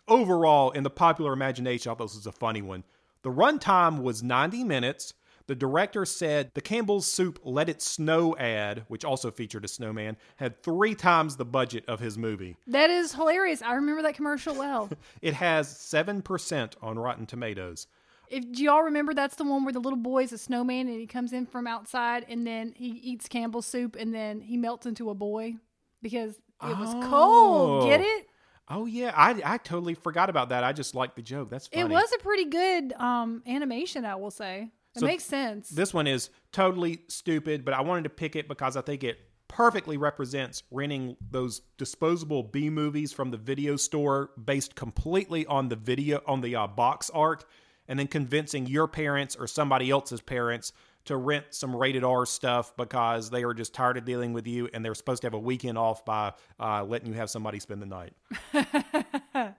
[0.06, 2.84] overall, in the popular imagination, I thought this was a funny one.
[3.22, 5.14] The runtime was 90 minutes.
[5.48, 10.16] The director said the Campbell's Soup Let It Snow ad, which also featured a snowman,
[10.36, 12.56] had three times the budget of his movie.
[12.66, 13.60] That is hilarious.
[13.62, 14.90] I remember that commercial well.
[15.22, 17.86] It has 7% on Rotten Tomatoes.
[18.30, 21.00] if do y'all remember that's the one where the little boy is a snowman and
[21.00, 24.84] he comes in from outside and then he eats Campbell's soup and then he melts
[24.86, 25.54] into a boy
[26.02, 27.88] because it was cold.
[27.88, 28.04] Get Oh.
[28.04, 28.26] it?
[28.70, 29.12] Oh, yeah.
[29.16, 30.62] I, I totally forgot about that.
[30.62, 31.48] I just liked the joke.
[31.48, 31.80] That's funny.
[31.82, 34.72] It was a pretty good um, animation, I will say.
[34.94, 35.68] It So makes sense.
[35.68, 39.18] This one is totally stupid, but I wanted to pick it because I think it
[39.48, 45.76] perfectly represents renting those disposable B movies from the video store based completely on the
[45.76, 47.44] video on the uh, box art
[47.88, 50.72] and then convincing your parents or somebody else's parents
[51.06, 54.68] to rent some rated R stuff because they are just tired of dealing with you
[54.74, 57.80] and they're supposed to have a weekend off by uh, letting you have somebody spend
[57.80, 58.12] the night.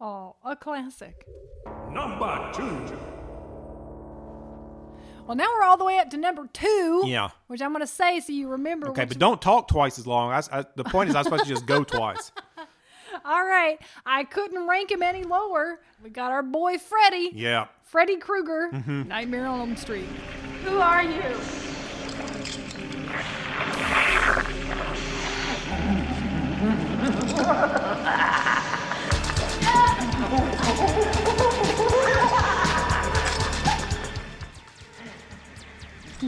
[0.00, 1.26] oh, a classic.
[1.90, 3.23] Number two.
[5.26, 7.02] Well, now we're all the way up to number two.
[7.06, 7.30] Yeah.
[7.46, 8.88] Which I'm going to say so you remember.
[8.90, 10.32] Okay, which- but don't talk twice as long.
[10.32, 12.30] I, I, the point is, I'm supposed to just go twice.
[13.24, 13.78] All right.
[14.04, 15.80] I couldn't rank him any lower.
[16.02, 17.30] We got our boy Freddy.
[17.32, 17.68] Yeah.
[17.84, 18.70] Freddy Krueger.
[18.72, 19.06] Mhm.
[19.06, 20.06] Nightmare on Elm Street.
[20.64, 21.22] Who are you?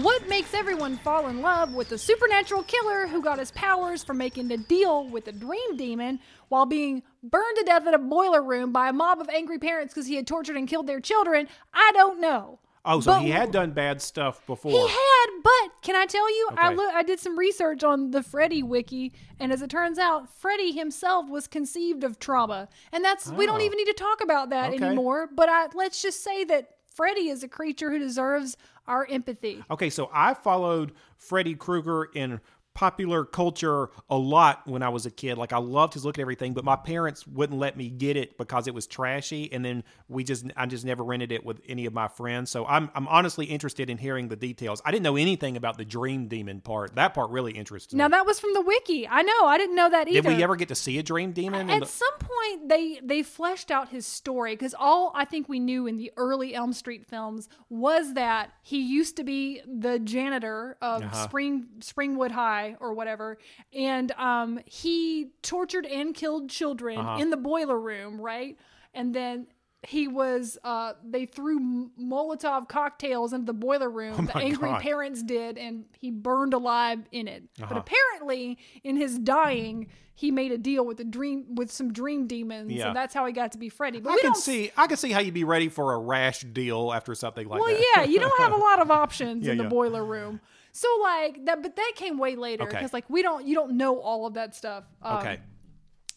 [0.03, 4.18] What makes everyone fall in love with the supernatural killer who got his powers from
[4.18, 8.42] making a deal with the dream demon while being burned to death in a boiler
[8.42, 11.49] room by a mob of angry parents because he had tortured and killed their children?
[11.72, 12.59] I don't know.
[12.84, 14.70] Oh, so But he had done bad stuff before.
[14.70, 16.51] He had, but can I tell you?
[16.59, 16.76] I Okay.
[16.76, 20.72] look, I did some research on the Freddy wiki, and as it turns out, Freddy
[20.72, 23.64] himself was conceived of trauma, and that's we don't Oh.
[23.64, 24.84] even need to talk about that Okay.
[24.84, 25.28] anymore.
[25.34, 28.57] But I let's just say that Freddy is a creature who deserves
[28.88, 29.62] our empathy.
[29.70, 32.40] Okay, so I followed Freddy Krueger in
[32.77, 35.39] popular culture a lot when I was a kid.
[35.39, 38.37] Like I loved his look at everything, but my parents wouldn't let me get it
[38.37, 41.87] because it was trashy, and then we just I just never rented it with any
[41.87, 42.51] of my friends.
[42.51, 44.83] So I'm I'm honestly interested in hearing the details.
[44.85, 46.95] I didn't know anything about the dream demon part.
[46.97, 47.99] That part really interests me.
[47.99, 49.09] Now that was from the wiki.
[49.09, 49.47] I know.
[49.47, 50.29] I didn't know that either.
[50.29, 51.70] Did we ever get to see a dream demon?
[51.70, 55.59] At the- some point, they they fleshed out his story because all I think we
[55.61, 60.77] knew in the early Elm Street films was that he used to be the janitor
[60.83, 61.24] of Uh-huh.
[61.24, 63.39] Spring Springwood High or whatever,
[63.73, 67.21] and um, he tortured and killed children Uh-huh.
[67.21, 68.57] in the boiler room, right?
[68.95, 69.47] And then
[69.87, 74.27] he was uh, they threw Molotov cocktails into the boiler room.
[74.27, 74.81] the Oh my angry God.
[74.83, 77.45] parents did, and he burned alive in it.
[77.59, 77.81] But Uh-huh.
[77.81, 82.73] apparently, in his dying, he made a deal with the dream with some dream demons,
[82.73, 82.89] Yeah.
[82.89, 84.01] and that's how he got to be Freddy.
[84.01, 86.93] But I can see I can see how you'd be ready for a rash deal
[86.93, 87.81] after something like Well, that.
[87.97, 89.69] Well yeah, you don't have a lot of options Yeah, in the yeah.
[89.71, 90.41] boiler room.
[90.77, 92.77] So like that, but that came way later Okay.
[92.77, 94.85] because like we don't you don't know all of that stuff.
[95.03, 95.41] um, Okay.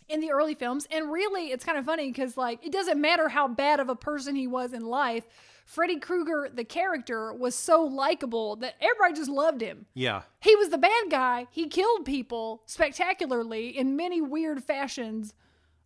[0.09, 0.87] in the early films.
[0.91, 3.95] And really, it's kind of funny because, like, it doesn't matter how bad of a
[3.95, 5.23] person he was in life.
[5.65, 9.85] Freddy Krueger, the character, was so likable that everybody just loved him.
[9.93, 10.23] Yeah.
[10.41, 11.45] He was the bad guy.
[11.51, 15.35] He killed people spectacularly in many weird fashions,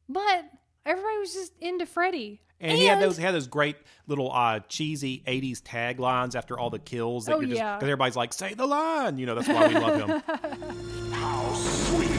[0.07, 0.45] but
[0.86, 2.39] everybody was just into Freddy.
[2.64, 3.76] And, he had those he had those great
[4.07, 7.76] little uh, cheesy '80s taglines after all the kills that Oh, you're just yeah.
[7.76, 9.36] because everybody's like, "Say the line," you know.
[9.36, 10.24] That's why we love him.
[11.11, 12.09] How sweet.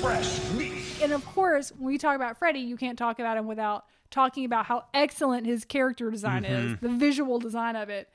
[0.00, 0.84] Fresh meat.
[1.02, 4.44] and of course, when we talk about Freddy, you can't talk about him without talking
[4.44, 6.86] about how excellent his character design is, Mm-hmm.
[6.86, 8.08] the visual design of it.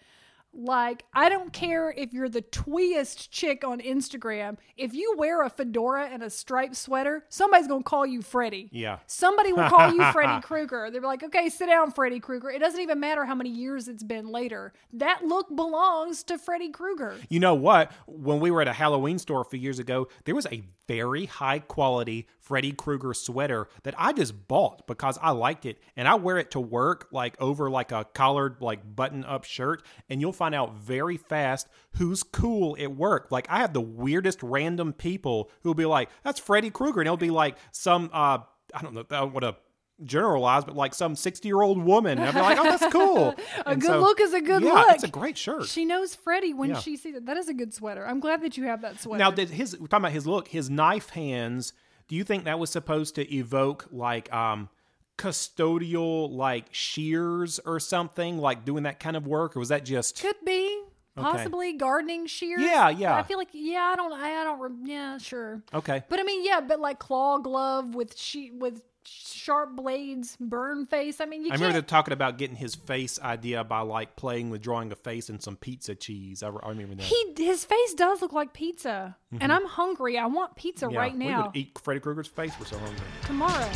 [0.54, 4.58] Like, I don't care if you're the tweest chick on Instagram.
[4.78, 8.70] If you wear a fedora and a striped sweater, somebody's gonna call you Freddy.
[8.72, 9.00] Yeah.
[9.08, 10.90] Somebody will call you Freddy Krueger.
[10.92, 12.52] They're like, okay, sit down, Freddy Krueger.
[12.52, 14.74] It doesn't even matter how many years it's been later.
[14.94, 17.16] That look belongs to Freddy Krueger.
[17.30, 17.92] You know what?
[18.06, 21.26] When we were at a Halloween store a few years ago, there was a very
[21.26, 26.16] high quality Freddy Krueger sweater that I just bought because I liked it, and I
[26.16, 30.34] wear it to work like over like a collared like button up shirt, and you'll
[30.34, 31.68] find out very fast
[31.98, 33.28] who's cool at work.
[33.32, 37.18] Like I have the weirdest random people who'll be like, "That's Freddy Krueger," and it'll
[37.18, 38.40] be like some uh
[38.74, 39.56] I don't know I don't want to
[40.04, 43.36] generalize, but like some sixty year old woman, and I'll be like, "Oh, that's cool."
[43.66, 44.74] A And good so- look is a good look.
[44.74, 44.96] yeah, look.
[44.96, 45.66] it's a great shirt.
[45.68, 46.80] She knows Freddy when Yeah.
[46.80, 47.26] she sees it.
[47.28, 48.06] That is a good sweater.
[48.08, 49.20] I'm glad that you have that sweater.
[49.20, 51.74] Now, did his we're talking about his look, his knife hands?
[52.08, 54.70] Do you think that was supposed to evoke like um
[55.18, 60.22] custodial like shears or something, like doing that kind of work, or was that just
[60.22, 60.84] Could be
[61.16, 62.62] possibly gardening shears.
[62.62, 63.16] Yeah, yeah.
[63.16, 63.92] I feel like yeah.
[63.94, 64.14] I don't.
[64.14, 64.88] I, don't.
[64.88, 65.62] Yeah, sure.
[65.74, 66.04] okay?
[66.10, 66.62] But I mean, yeah.
[66.62, 71.20] But like claw glove with she with sharp blades, burn face.
[71.20, 74.50] I mean, you I remember they're talking about getting his face idea by like playing
[74.50, 76.42] with drawing a face and some pizza cheese.
[76.42, 77.04] I, I remember that.
[77.04, 80.18] He his face does look like pizza, and I'm hungry.
[80.18, 80.94] I want pizza Mm-hmm.
[80.94, 81.46] Yeah, right we now.
[81.48, 82.52] would eat Freddy Krueger's face.
[82.60, 83.06] We're so hungry.
[83.26, 83.70] tomorrow.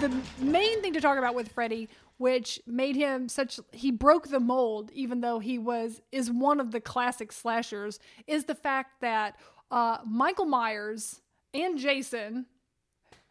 [0.00, 1.88] The main thing to talk about with Freddy,
[2.18, 6.70] which made him such he broke the mold, even though he was is one of
[6.70, 9.36] the classic slashers, is the fact that
[9.70, 11.22] uh, Michael Myers
[11.54, 12.46] and Jason,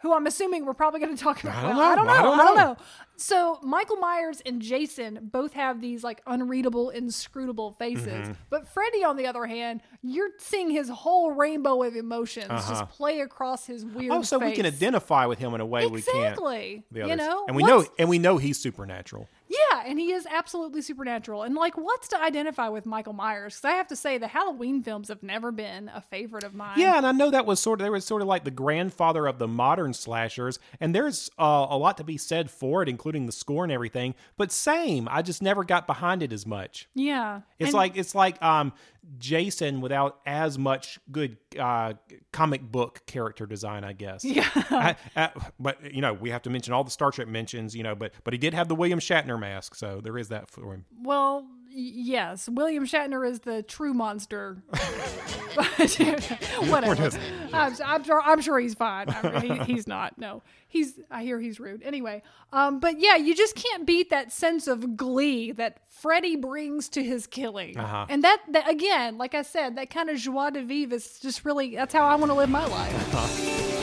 [0.01, 1.55] who I'm assuming we're probably going to talk about.
[1.55, 1.95] I don't well, I know.
[1.95, 2.13] don't know.
[2.13, 2.63] I don't I don't know.
[2.63, 2.77] know.
[3.17, 8.07] So Michael Myers and Jason both have these like unreadable, inscrutable faces.
[8.07, 8.31] Mm-hmm.
[8.49, 13.21] But Freddy, on the other hand, you're seeing his whole rainbow of emotions just play
[13.21, 14.11] across his weird.
[14.11, 14.19] Uh-huh.
[14.19, 16.17] Oh, so we can identify with him in a way we can't.
[16.17, 16.83] Exactly.
[16.93, 19.29] You know, and we know and we know he's supernatural.
[19.47, 21.43] Yeah, and he is absolutely supernatural.
[21.43, 23.55] And like, what's to identify with Michael Myers?
[23.55, 26.79] Because I have to say, the Halloween films have never been a favorite of mine.
[26.79, 29.27] Yeah, and I know that was sort of there was sort of like the grandfather
[29.27, 33.27] of the modern slashers, and there's uh, a lot to be said for it, including
[33.27, 34.15] the score and everything.
[34.35, 36.87] But same, I just never got behind it as much.
[36.95, 37.41] yeah.
[37.59, 38.73] It's And- like it's like um,
[39.17, 41.93] Jason without as much good uh,
[42.31, 44.23] comic book character design, I guess.
[44.35, 44.49] Yeah.
[44.55, 47.83] I- I- but you know, we have to mention all the Star Trek mentions, you
[47.83, 47.95] know.
[47.95, 50.85] But but he did have the William Shatner mask, so there is that for him.
[51.03, 54.63] Well, yes, William Shatner is the true monster.
[56.67, 57.09] Whatever.
[57.53, 59.07] I'm, I'm, sure, I'm sure he's fine.
[59.09, 60.17] I mean, he, he's not.
[60.17, 60.99] No, he's.
[61.11, 61.83] I hear he's rude.
[61.83, 62.23] Anyway,
[62.53, 67.03] um, but yeah, you just can't beat that sense of glee that Freddy brings to
[67.03, 68.05] his killing, Uh-huh.
[68.09, 71.45] and that, that again, like I said, that kind of joie de vivre is just
[71.45, 71.75] really.
[71.75, 73.74] That's how I want to live my life.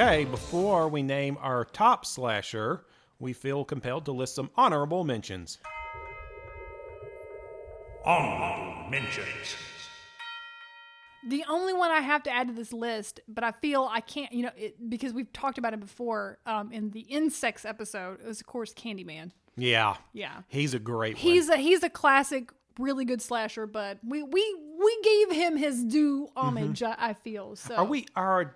[0.00, 2.84] Okay, before we name our top slasher,
[3.18, 5.58] we feel compelled to list some honorable mentions.
[8.04, 9.56] Honorable mentions.
[11.26, 14.32] The only one I have to add to this list, but I feel I can't,
[14.32, 18.20] you know, it, because we've talked about it before um, in the insects episode.
[18.20, 19.32] It was, of course, Candyman.
[19.56, 19.96] Yeah.
[20.12, 20.42] Yeah.
[20.46, 21.22] He's a great one.
[21.22, 25.82] He's a he's a classic, really good slasher, but we we we gave him his
[25.82, 26.84] due homage.
[26.84, 27.72] I, I feel so.
[27.72, 27.82] Mm-hmm.
[27.82, 28.54] Are we are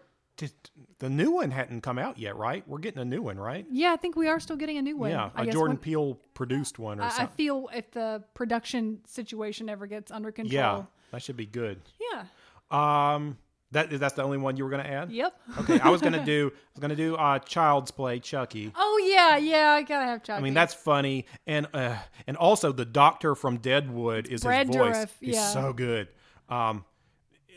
[0.99, 2.67] the new one hadn't come out yet, right?
[2.67, 3.67] We're getting a new one, right?
[3.71, 5.11] Yeah, I think we are still getting a new one.
[5.11, 9.69] yeah, I a Jordan Peele produced one or I, I feel if the production situation
[9.69, 10.53] ever gets under control.
[10.55, 11.81] yeah, that should be good.
[12.13, 12.25] Yeah.
[12.71, 13.37] Um,
[13.73, 15.11] that that's the only one you were going to add.
[15.11, 15.35] Yep.
[15.61, 18.71] Okay, I was going to do I was to do uh, Child's Play, Chucky.
[18.77, 19.71] Oh yeah, yeah.
[19.73, 20.39] I gotta have Chucky.
[20.39, 24.77] I mean that's funny, and uh, and also the doctor from Deadwood is Brad his
[24.77, 24.97] voice.
[24.97, 25.49] Dourif, He's yeah.
[25.49, 26.09] so good.
[26.49, 26.85] Um,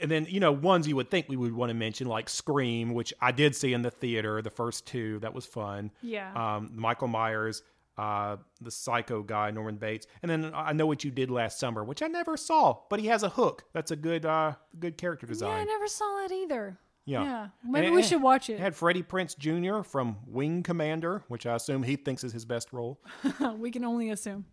[0.02, 2.94] and then you know ones you would think we would want to mention like Scream,
[2.94, 5.20] which I did see in the theater, the first two.
[5.20, 5.92] That was fun.
[6.02, 6.32] Yeah.
[6.34, 7.64] Um, Michael Myers,
[7.98, 11.84] uh, the Psycho guy, Norman Bates, and then I know what you did last summer,
[11.84, 13.64] which I never saw, but he has a hook.
[13.74, 15.50] That's a good uh, good character design.
[15.52, 15.58] yeah.
[15.58, 16.78] I never saw that either.
[17.08, 17.24] Yeah.
[17.24, 17.48] Yeah.
[17.64, 18.54] Maybe And we it- should watch it.
[18.54, 19.84] It had Freddie Prinze Jr.
[19.84, 23.00] from Wing Commander, which I assume he thinks is his best role.
[23.58, 24.46] we can only assume.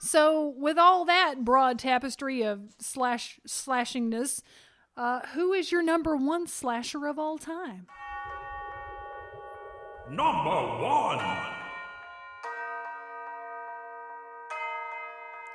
[0.00, 4.42] So, with all that broad tapestry of slash slashingness,
[4.96, 7.86] uh, who is your number one slasher of all time?
[10.10, 11.18] Number one.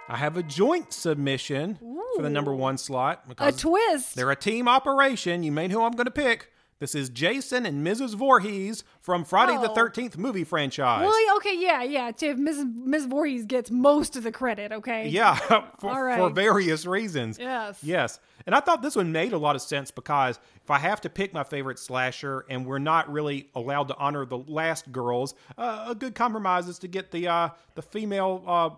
[0.09, 1.77] I have a joint submission
[2.15, 3.23] for the number one slot.
[3.37, 4.15] A twist.
[4.15, 5.43] They're a team operation.
[5.43, 6.50] You made who I'm going to pick.
[6.81, 8.15] This is Jason and Mrs.
[8.15, 9.75] Voorhees from Friday the Oh.
[9.75, 11.05] 13th movie franchise.
[11.05, 12.11] Well, okay, yeah, yeah.
[12.11, 12.73] Mrs.
[12.75, 13.05] Ms.
[13.05, 14.71] Voorhees gets most of the credit.
[14.71, 15.07] Okay.
[15.07, 15.35] Yeah,
[15.79, 16.17] for, right.
[16.17, 17.37] for various reasons.
[17.37, 17.83] Yes.
[17.83, 18.19] Yes.
[18.47, 21.09] And I thought this one made a lot of sense because if I have to
[21.11, 25.85] pick my favorite slasher and we're not really allowed to honor the last girls, uh,
[25.89, 28.69] a good compromise is to get the uh, the female uh,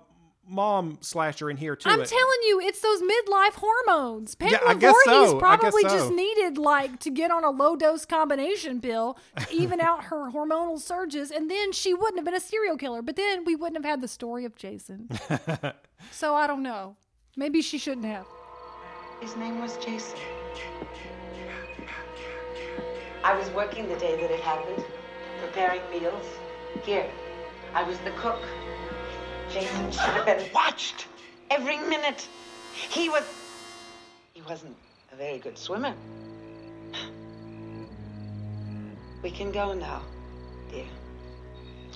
[0.48, 1.90] mom slasher in here too.
[1.90, 4.36] I'm It- telling you, it's those midlife hormones.
[4.36, 5.38] Pamela I guess Voorhees so.
[5.40, 5.90] I guess probably so.
[5.90, 10.32] just needed like to get on a low dose combination pill to even out her
[10.32, 13.02] hormonal surges, and then she wouldn't have been a serial killer.
[13.02, 15.10] But then we wouldn't have had the story of Jason.
[16.12, 16.96] so I don't know.
[17.36, 18.26] Maybe she shouldn't have.
[19.22, 20.20] His name was Jason.
[23.24, 24.84] I was working the day that it happened,
[25.42, 26.26] preparing meals.
[26.84, 27.10] Here,
[27.74, 28.42] I was the cook.
[29.54, 31.06] Jason should have been watched
[31.52, 32.28] every minute.
[32.74, 33.24] He was.
[34.34, 34.76] He wasn't
[35.12, 35.94] a very good swimmer.
[39.22, 40.02] We can go now,
[40.72, 40.86] dear.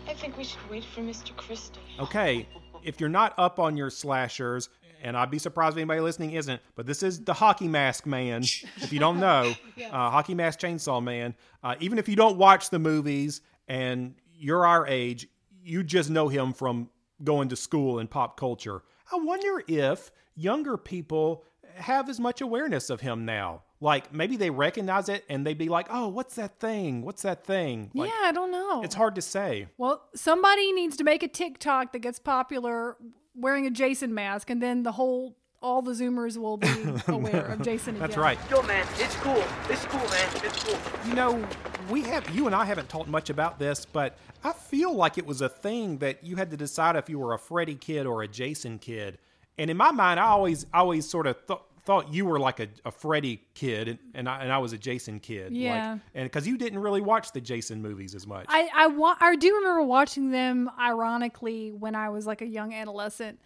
[0.07, 1.35] I think we should wait for Mr.
[1.35, 1.79] Christy.
[1.99, 2.47] Okay,
[2.83, 4.69] if you're not up on your slashers,
[5.01, 8.43] and I'd be surprised if anybody listening isn't, but this is the Hockey Mask Man.
[8.43, 9.55] If you don't know,
[9.91, 11.33] uh, Hockey Mask Chainsaw Man.
[11.63, 15.27] Uh, even if you don't watch the movies and you're our age,
[15.63, 16.89] you just know him from
[17.23, 18.83] going to school and pop culture.
[19.11, 21.43] I wonder if younger people
[21.75, 23.63] have as much awareness of him now.
[23.79, 27.03] Like maybe they recognize it and they'd be like, "Oh, what's that thing?
[27.03, 28.81] What's that thing?" Like, yeah, I don't know.
[28.83, 29.67] it's hard to say.
[29.77, 32.97] Well, somebody needs to make a TikTok that gets popular
[33.35, 35.37] wearing a Jason mask, and then the whole
[35.67, 36.69] all the Zoomers will be
[37.07, 37.95] aware of Jason.
[37.97, 38.07] Again.
[38.07, 38.39] That's right.
[38.49, 39.43] Yo, man, it's cool.
[39.69, 40.29] It's cool, man.
[40.35, 40.79] It's cool.
[41.05, 41.45] You know,
[41.89, 45.25] we have you and I haven't talked much about this, but I feel like it
[45.25, 48.23] was a thing that you had to decide if you were a Freddy kid or
[48.23, 49.17] a Jason kid.
[49.57, 52.67] And in my mind, I always always sort of th- thought you were like a,
[52.85, 55.51] a Freddy kid, and, and I and I was a Jason kid.
[55.51, 55.91] Yeah.
[55.93, 58.45] Like, and because you didn't really watch the Jason movies as much.
[58.47, 62.73] I I, wa- I do remember watching them ironically when I was like a young
[62.73, 63.39] adolescent.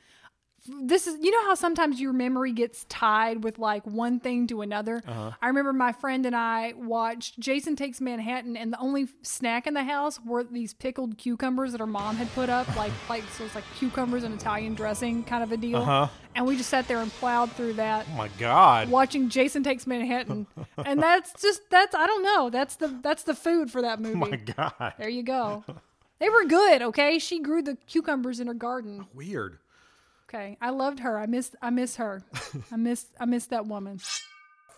[0.68, 4.62] This is you know how sometimes your memory gets tied with like one thing to
[4.62, 5.01] another.
[5.07, 5.32] Uh-huh.
[5.41, 9.74] I remember my friend and I watched Jason Takes Manhattan, and the only snack in
[9.74, 13.43] the house were these pickled cucumbers that her mom had put up, like like so
[13.45, 15.80] it's like cucumbers and Italian dressing kind of a deal.
[15.80, 16.07] Uh-huh.
[16.36, 18.05] And we just sat there and plowed through that.
[18.14, 18.89] oh my God!
[18.89, 20.45] watching Jason Takes Manhattan,
[20.86, 24.16] and that's just that's I don't know that's the that's the food for that movie.
[24.16, 24.93] Oh my God!
[24.99, 25.64] There you go.
[26.20, 26.84] They were good.
[26.84, 29.07] Okay, she grew the cucumbers in her garden.
[29.16, 29.57] Weird.
[30.34, 31.20] Okay, I loved her.
[31.20, 32.24] I miss I miss her.
[32.72, 34.00] I miss I miss that woman.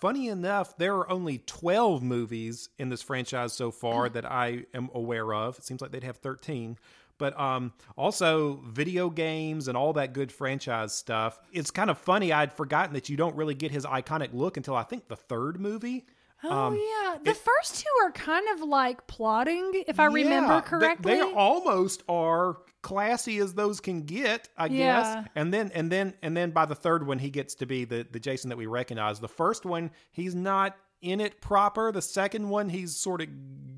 [0.02, 4.90] Funny enough, there are only 12 movies in this franchise so far that I am
[4.94, 5.60] aware of.
[5.60, 6.78] It seems like they'd have 13.
[7.20, 11.40] But um, also video games and all that good franchise stuff.
[11.54, 12.34] It's kind of funny.
[12.34, 15.60] I'd forgotten that you don't really get his iconic look until I think the third
[15.62, 16.06] movie.
[16.44, 20.56] Oh Um, yeah, the first two are kind of like plotting, if I Yeah, remember
[20.62, 21.14] they- correctly.
[21.16, 24.78] They, almost are classy as those can get, I Yeah.
[24.78, 25.28] guess.
[25.36, 28.06] And then and then and then by the third one he gets to be the
[28.12, 29.20] the Jason that we recognize.
[29.22, 31.92] The first one he's not in it proper.
[31.92, 33.28] The second one he's sort of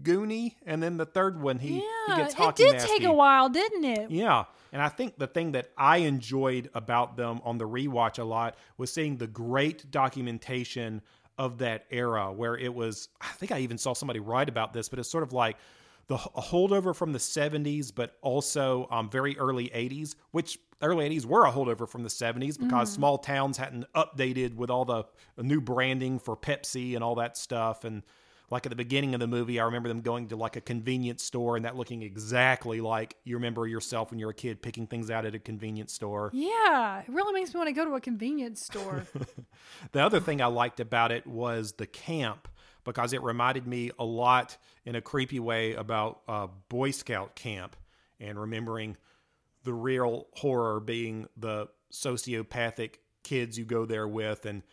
[0.03, 3.13] goony, and then the third one he, he yeah, gets it hockey did take a
[3.13, 4.11] while, didn't it?
[4.11, 4.45] Yeah.
[4.71, 8.55] And I think the thing that I enjoyed about them on the rewatch a lot
[8.77, 11.01] was seeing the great documentation
[11.37, 13.09] of that era where it was.
[13.21, 15.57] I think I even saw somebody write about this, but it's sort of like
[16.07, 21.25] the a holdover from the 70s, but also um, very early 80s, which early 80s
[21.25, 22.93] were a holdover from the 70s because Mhm.
[22.95, 25.03] small towns hadn't updated with all the
[25.37, 27.83] new branding for Pepsi and all that stuff.
[27.83, 28.03] And
[28.55, 31.21] like at the beginning of the movie, I remember them going to like a convenience
[31.21, 34.87] store and that looking exactly like you remember yourself when you were a kid picking
[34.87, 36.31] things out at a convenience store.
[36.33, 39.05] Yeah, it really makes me want to go to a convenience store.
[39.91, 42.47] The other thing I liked about it was the camp
[42.85, 47.75] because it reminded me a lot in a creepy way about uh, Boy Scout camp
[48.19, 48.95] and remembering
[49.63, 54.63] the real horror being the sociopathic kids you go there with and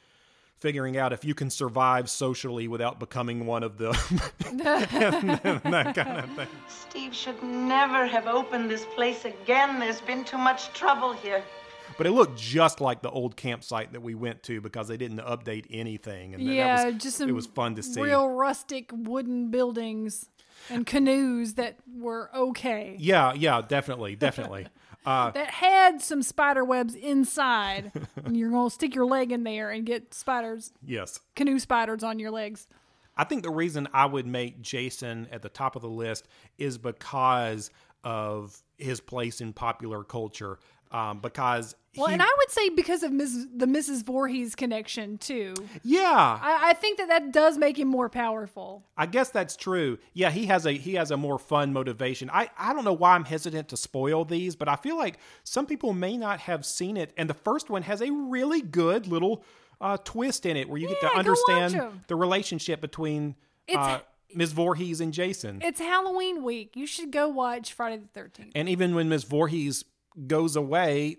[0.63, 3.93] figuring out if you can survive socially without becoming one of them.
[4.47, 6.47] and that kind of thing.
[6.69, 9.81] Steve should never have opened this place again.
[9.81, 11.43] There's been too much trouble here.
[11.99, 15.19] But it looked just like the old campsite that we went to because they didn't
[15.19, 16.33] update anything.
[16.35, 18.01] And yeah, that was, just some it was fun to see.
[18.01, 20.29] real rustic wooden buildings
[20.71, 22.97] and canoes that were okay.
[23.01, 24.69] Yeah, yeah, definitely, definitely.
[25.05, 27.93] Uh, that had some spider webs inside.
[28.25, 31.21] and you're gonna stick your leg in there and get spiders, yes.
[31.35, 32.69] canoe spiders on your legs.
[33.17, 36.79] I think the reason I would make Jason at the top of the list is
[36.79, 37.71] because
[38.05, 40.59] of his place in popular culture.
[40.93, 44.05] Um, because Well, he- and I would say because of Ms., the Mrs.
[44.05, 45.55] Voorhees connection too.
[45.83, 48.85] yeah, I, I think that that does make him more powerful.
[48.97, 49.99] I guess that's true.
[50.13, 52.29] Yeah, he has a he has a more fun motivation.
[52.31, 55.65] I I don't know why I'm hesitant to spoil these, but I feel like some
[55.67, 57.13] people may not have seen it.
[57.17, 59.45] And the first one has a really good little
[59.81, 63.35] uh, twist in it where you get to understand the relationship between
[63.75, 63.99] uh,
[64.35, 64.53] Ms.
[64.53, 65.61] Voorhees and Jason.
[65.63, 66.77] It's Halloween week.
[66.77, 68.53] You should go watch Friday the Thirteenth.
[68.55, 69.25] and even when Ms.
[69.25, 69.85] Voorhees
[70.27, 71.19] goes away,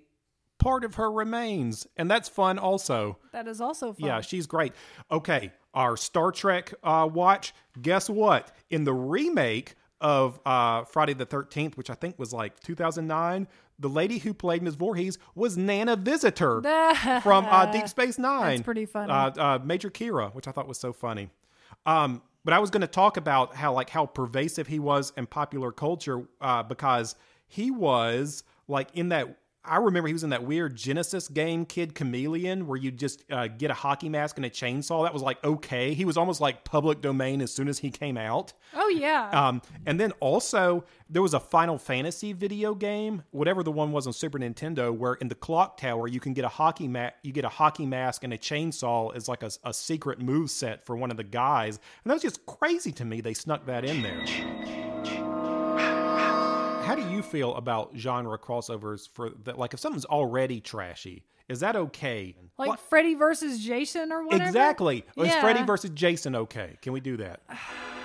[0.59, 3.17] part of her remains, and that's fun also.
[3.31, 4.07] That is also fun.
[4.07, 4.73] Yeah, she's great.
[5.11, 7.53] Okay, our Star Trek uh, watch.
[7.81, 8.51] Guess what?
[8.69, 13.47] In the remake of uh, Friday the Thirteenth, which I think was like 2009,
[13.79, 14.75] the lady who played Ms.
[14.75, 16.61] Voorhees was Nana Visitor
[17.23, 18.57] from uh, Deep Space Nine.
[18.57, 19.11] That's pretty funny.
[19.11, 21.29] Uh, uh, Major Kira, which I thought was so funny.
[21.85, 25.25] Um, but I was going to talk about how like how pervasive he was in
[25.25, 27.15] popular culture uh, because
[27.47, 29.37] he was like in that.
[29.65, 33.47] I remember he was in that weird Genesis game, Kid Chameleon, where you just uh,
[33.47, 35.05] get a hockey mask and a chainsaw.
[35.05, 35.93] That was like okay.
[35.93, 38.51] He was almost like public domain as soon as he came out.
[38.73, 39.29] Oh yeah.
[39.29, 44.05] Um, and then also there was a Final Fantasy video game, whatever the one was
[44.05, 47.31] on Super Nintendo, where in the clock tower you can get a hockey mat, you
[47.31, 50.97] get a hockey mask and a chainsaw as like a, a secret move set for
[50.97, 53.21] one of the guys, and that was just crazy to me.
[53.21, 54.92] They snuck that in there.
[56.93, 59.57] How do you feel about genre crossovers for that?
[59.57, 62.35] Like if something's already trashy, is that okay?
[62.59, 64.43] like Freddy versus Jason or whatever.
[64.43, 65.03] Exactly.
[65.17, 66.77] Is Freddy versus Jason okay?
[66.83, 67.41] Can we do that?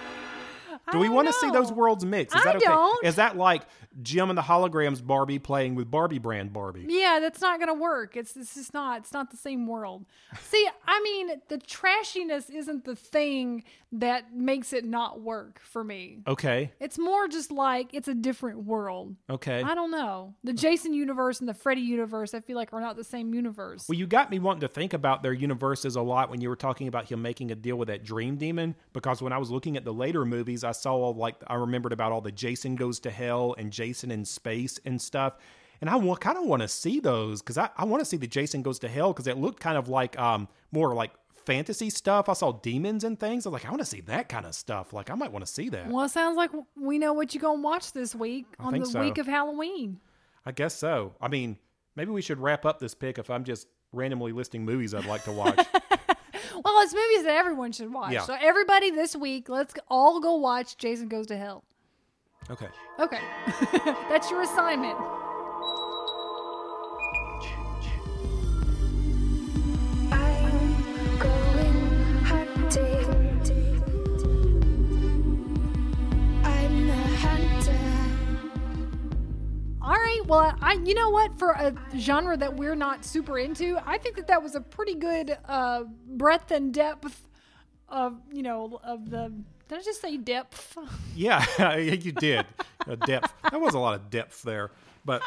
[0.93, 2.35] Do we want to see those worlds mix?
[2.35, 2.67] Is I that okay?
[2.67, 3.07] don't.
[3.07, 3.63] Is that like
[4.03, 6.87] Jem and the Holograms Barbie playing with Barbie brand Barbie?
[6.89, 8.17] Yeah, that's not gonna work.
[8.17, 9.01] It's it's just not.
[9.01, 10.07] It's not the same world.
[10.41, 16.19] See, I mean, the trashiness isn't the thing that makes it not work for me.
[16.27, 16.73] Okay.
[16.79, 19.17] It's more just like it's a different world.
[19.31, 19.63] Okay.
[19.63, 20.35] I don't know.
[20.45, 23.87] The Jason universe and the Freddy universe, I feel like are not the same universe.
[23.89, 26.57] Well, you got me wanting to think about their universes a lot when you were
[26.57, 28.75] talking about him making a deal with that Dream Demon.
[28.93, 32.13] Because when I was looking at the later movies, I saw like I remembered about
[32.13, 35.37] all the Jason Goes to Hell and Jason in Space and stuff.
[35.81, 38.27] And I kind of want to see those because I, I want to see the
[38.27, 41.13] Jason Goes to Hell because it looked kind of like um more like
[41.49, 42.29] fantasy stuff.
[42.29, 43.47] I saw demons and things.
[43.47, 44.93] I was like, I want to see that kind of stuff.
[44.93, 45.89] Like, I might want to see that.
[45.89, 48.85] Well, it sounds like we know what you're gonna watch this week I on the
[48.85, 49.01] so.
[49.01, 49.99] week of Halloween.
[50.45, 51.15] I guess so.
[51.21, 51.57] I mean,
[51.97, 55.25] maybe we should wrap up this pick if I'm just randomly listing movies I'd like
[55.25, 55.59] to watch.
[56.65, 58.13] Well, it's movies that everyone should watch.
[58.13, 58.23] Yeah.
[58.23, 61.65] So everybody this week, let's all go watch Jason Goes to Hell.
[62.51, 62.69] okay.
[62.99, 63.21] Okay,
[64.11, 64.99] that's your assignment.
[80.29, 84.17] Well, I you know what for a genre that we're not super into, I think
[84.17, 87.27] that that was a pretty good uh, breadth and depth
[87.89, 89.33] of you know of the.
[89.69, 90.77] Did I just say depth?
[91.17, 92.47] Yeah, you did.
[92.87, 93.33] A depth.
[93.51, 94.71] There was a lot of depth there,
[95.05, 95.23] but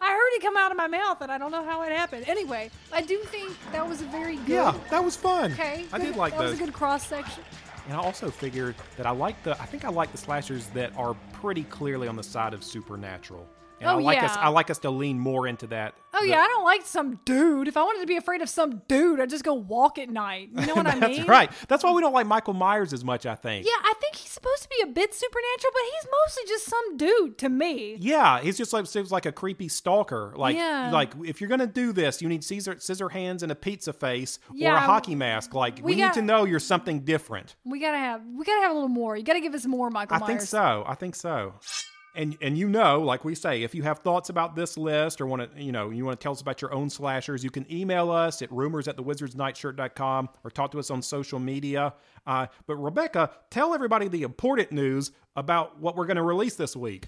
[0.00, 2.28] I heard it come out of my mouth, and I don't know how it happened.
[2.28, 4.48] Anyway, I do think that was a very good.
[4.48, 5.52] yeah, that was fun.
[5.52, 5.84] Okay.
[5.92, 6.50] I good- did like that those.
[6.52, 7.42] was a good cross section.
[7.88, 9.52] And I also figured that I like the.
[9.62, 13.46] I think I like the slashers that are pretty clearly on the side of supernatural.
[13.78, 14.42] And Oh, I like us yeah.
[14.42, 15.94] I like us to lean more into that.
[16.14, 17.68] Oh The- yeah, I don't like some dude.
[17.68, 20.48] If I wanted to be afraid of some dude, I'd just go walk at night.
[20.54, 21.26] You know what I That's mean?
[21.26, 21.50] right.
[21.68, 23.66] That's why we don't like Michael Myers as much, I think.
[23.66, 26.96] Yeah, I think he's supposed to be a bit supernatural, but he's mostly just some
[26.96, 27.96] dude to me.
[28.00, 30.32] Yeah, he's just like seems like a creepy stalker.
[30.36, 30.90] Like, Yeah.
[30.90, 34.38] like if you're gonna do this, you need scissor scissor hands and a pizza face
[34.50, 35.52] or a hockey mask.
[35.54, 37.56] Like, we, we need to know you're something different.
[37.64, 39.16] We gotta have we gotta have a little more.
[39.18, 40.28] You gotta give us more, Michael I Myers.
[40.30, 40.84] I think so.
[40.86, 41.54] I think so.
[42.16, 45.26] And and you know, like we say, if you have thoughts about this list or
[45.26, 47.70] want to, you know, you want to tell us about your own slashers, you can
[47.70, 51.92] email us at rumors at thewizardsnightshirt.com or talk to us on social media.
[52.26, 56.74] Uh, but Rebecca, tell everybody the important news about what we're going to release this
[56.74, 57.06] week.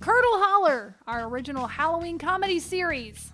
[0.00, 3.30] Curdle Holler, our original Halloween comedy series.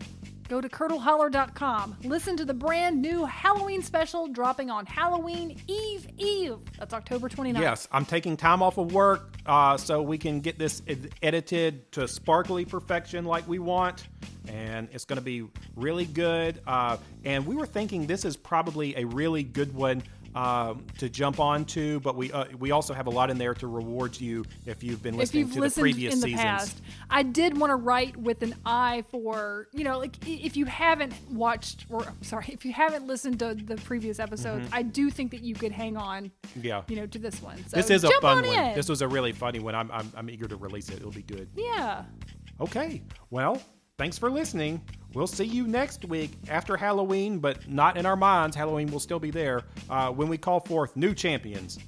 [0.48, 1.96] Go to curdleholler.com.
[2.04, 6.58] Listen to the brand new Halloween special dropping on Halloween Eve Eve.
[6.78, 7.60] That's October 29th.
[7.60, 11.90] Yes, I'm taking time off of work uh, so we can get this ed- edited
[11.92, 14.06] to sparkly perfection like we want.
[14.48, 16.60] And it's going to be really good.
[16.66, 20.02] Uh, and we were thinking this is probably a really good one
[20.34, 23.66] um, to jump onto, but we uh, we also have a lot in there to
[23.66, 26.42] reward you if you've been listening you've to the previous in the seasons.
[26.42, 26.82] past.
[27.10, 31.14] I did want to write with an eye for, you know, like if you haven't
[31.30, 34.74] watched or sorry, if you haven't listened to the previous episodes, Mhm.
[34.74, 36.30] I do think that you could hang on,
[36.60, 36.82] Yeah.
[36.88, 37.58] you know, to this one.
[37.68, 38.58] So this is a fun on one.
[38.70, 38.74] in.
[38.74, 39.74] This was a really funny one.
[39.74, 40.96] I'm, I'm, I'm eager to release it.
[40.96, 41.48] It'll be good.
[41.56, 42.04] yeah.
[42.60, 43.02] Okay.
[43.30, 43.60] Well,
[43.98, 44.80] thanks for listening.
[45.14, 48.56] We'll see you next week after Halloween, but not in our minds.
[48.56, 51.78] Halloween will still be there uh, when we call forth new champions.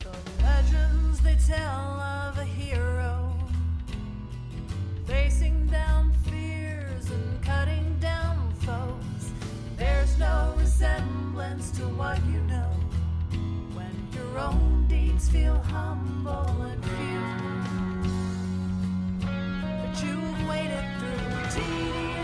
[0.00, 0.10] The
[0.42, 3.34] legends they tell of a hero
[5.06, 9.30] facing down fears and cutting down foes.
[9.78, 12.70] There's no resemblance to what you know
[13.72, 16.84] when your own deeds feel humble and
[20.02, 22.23] you've waited through tedious.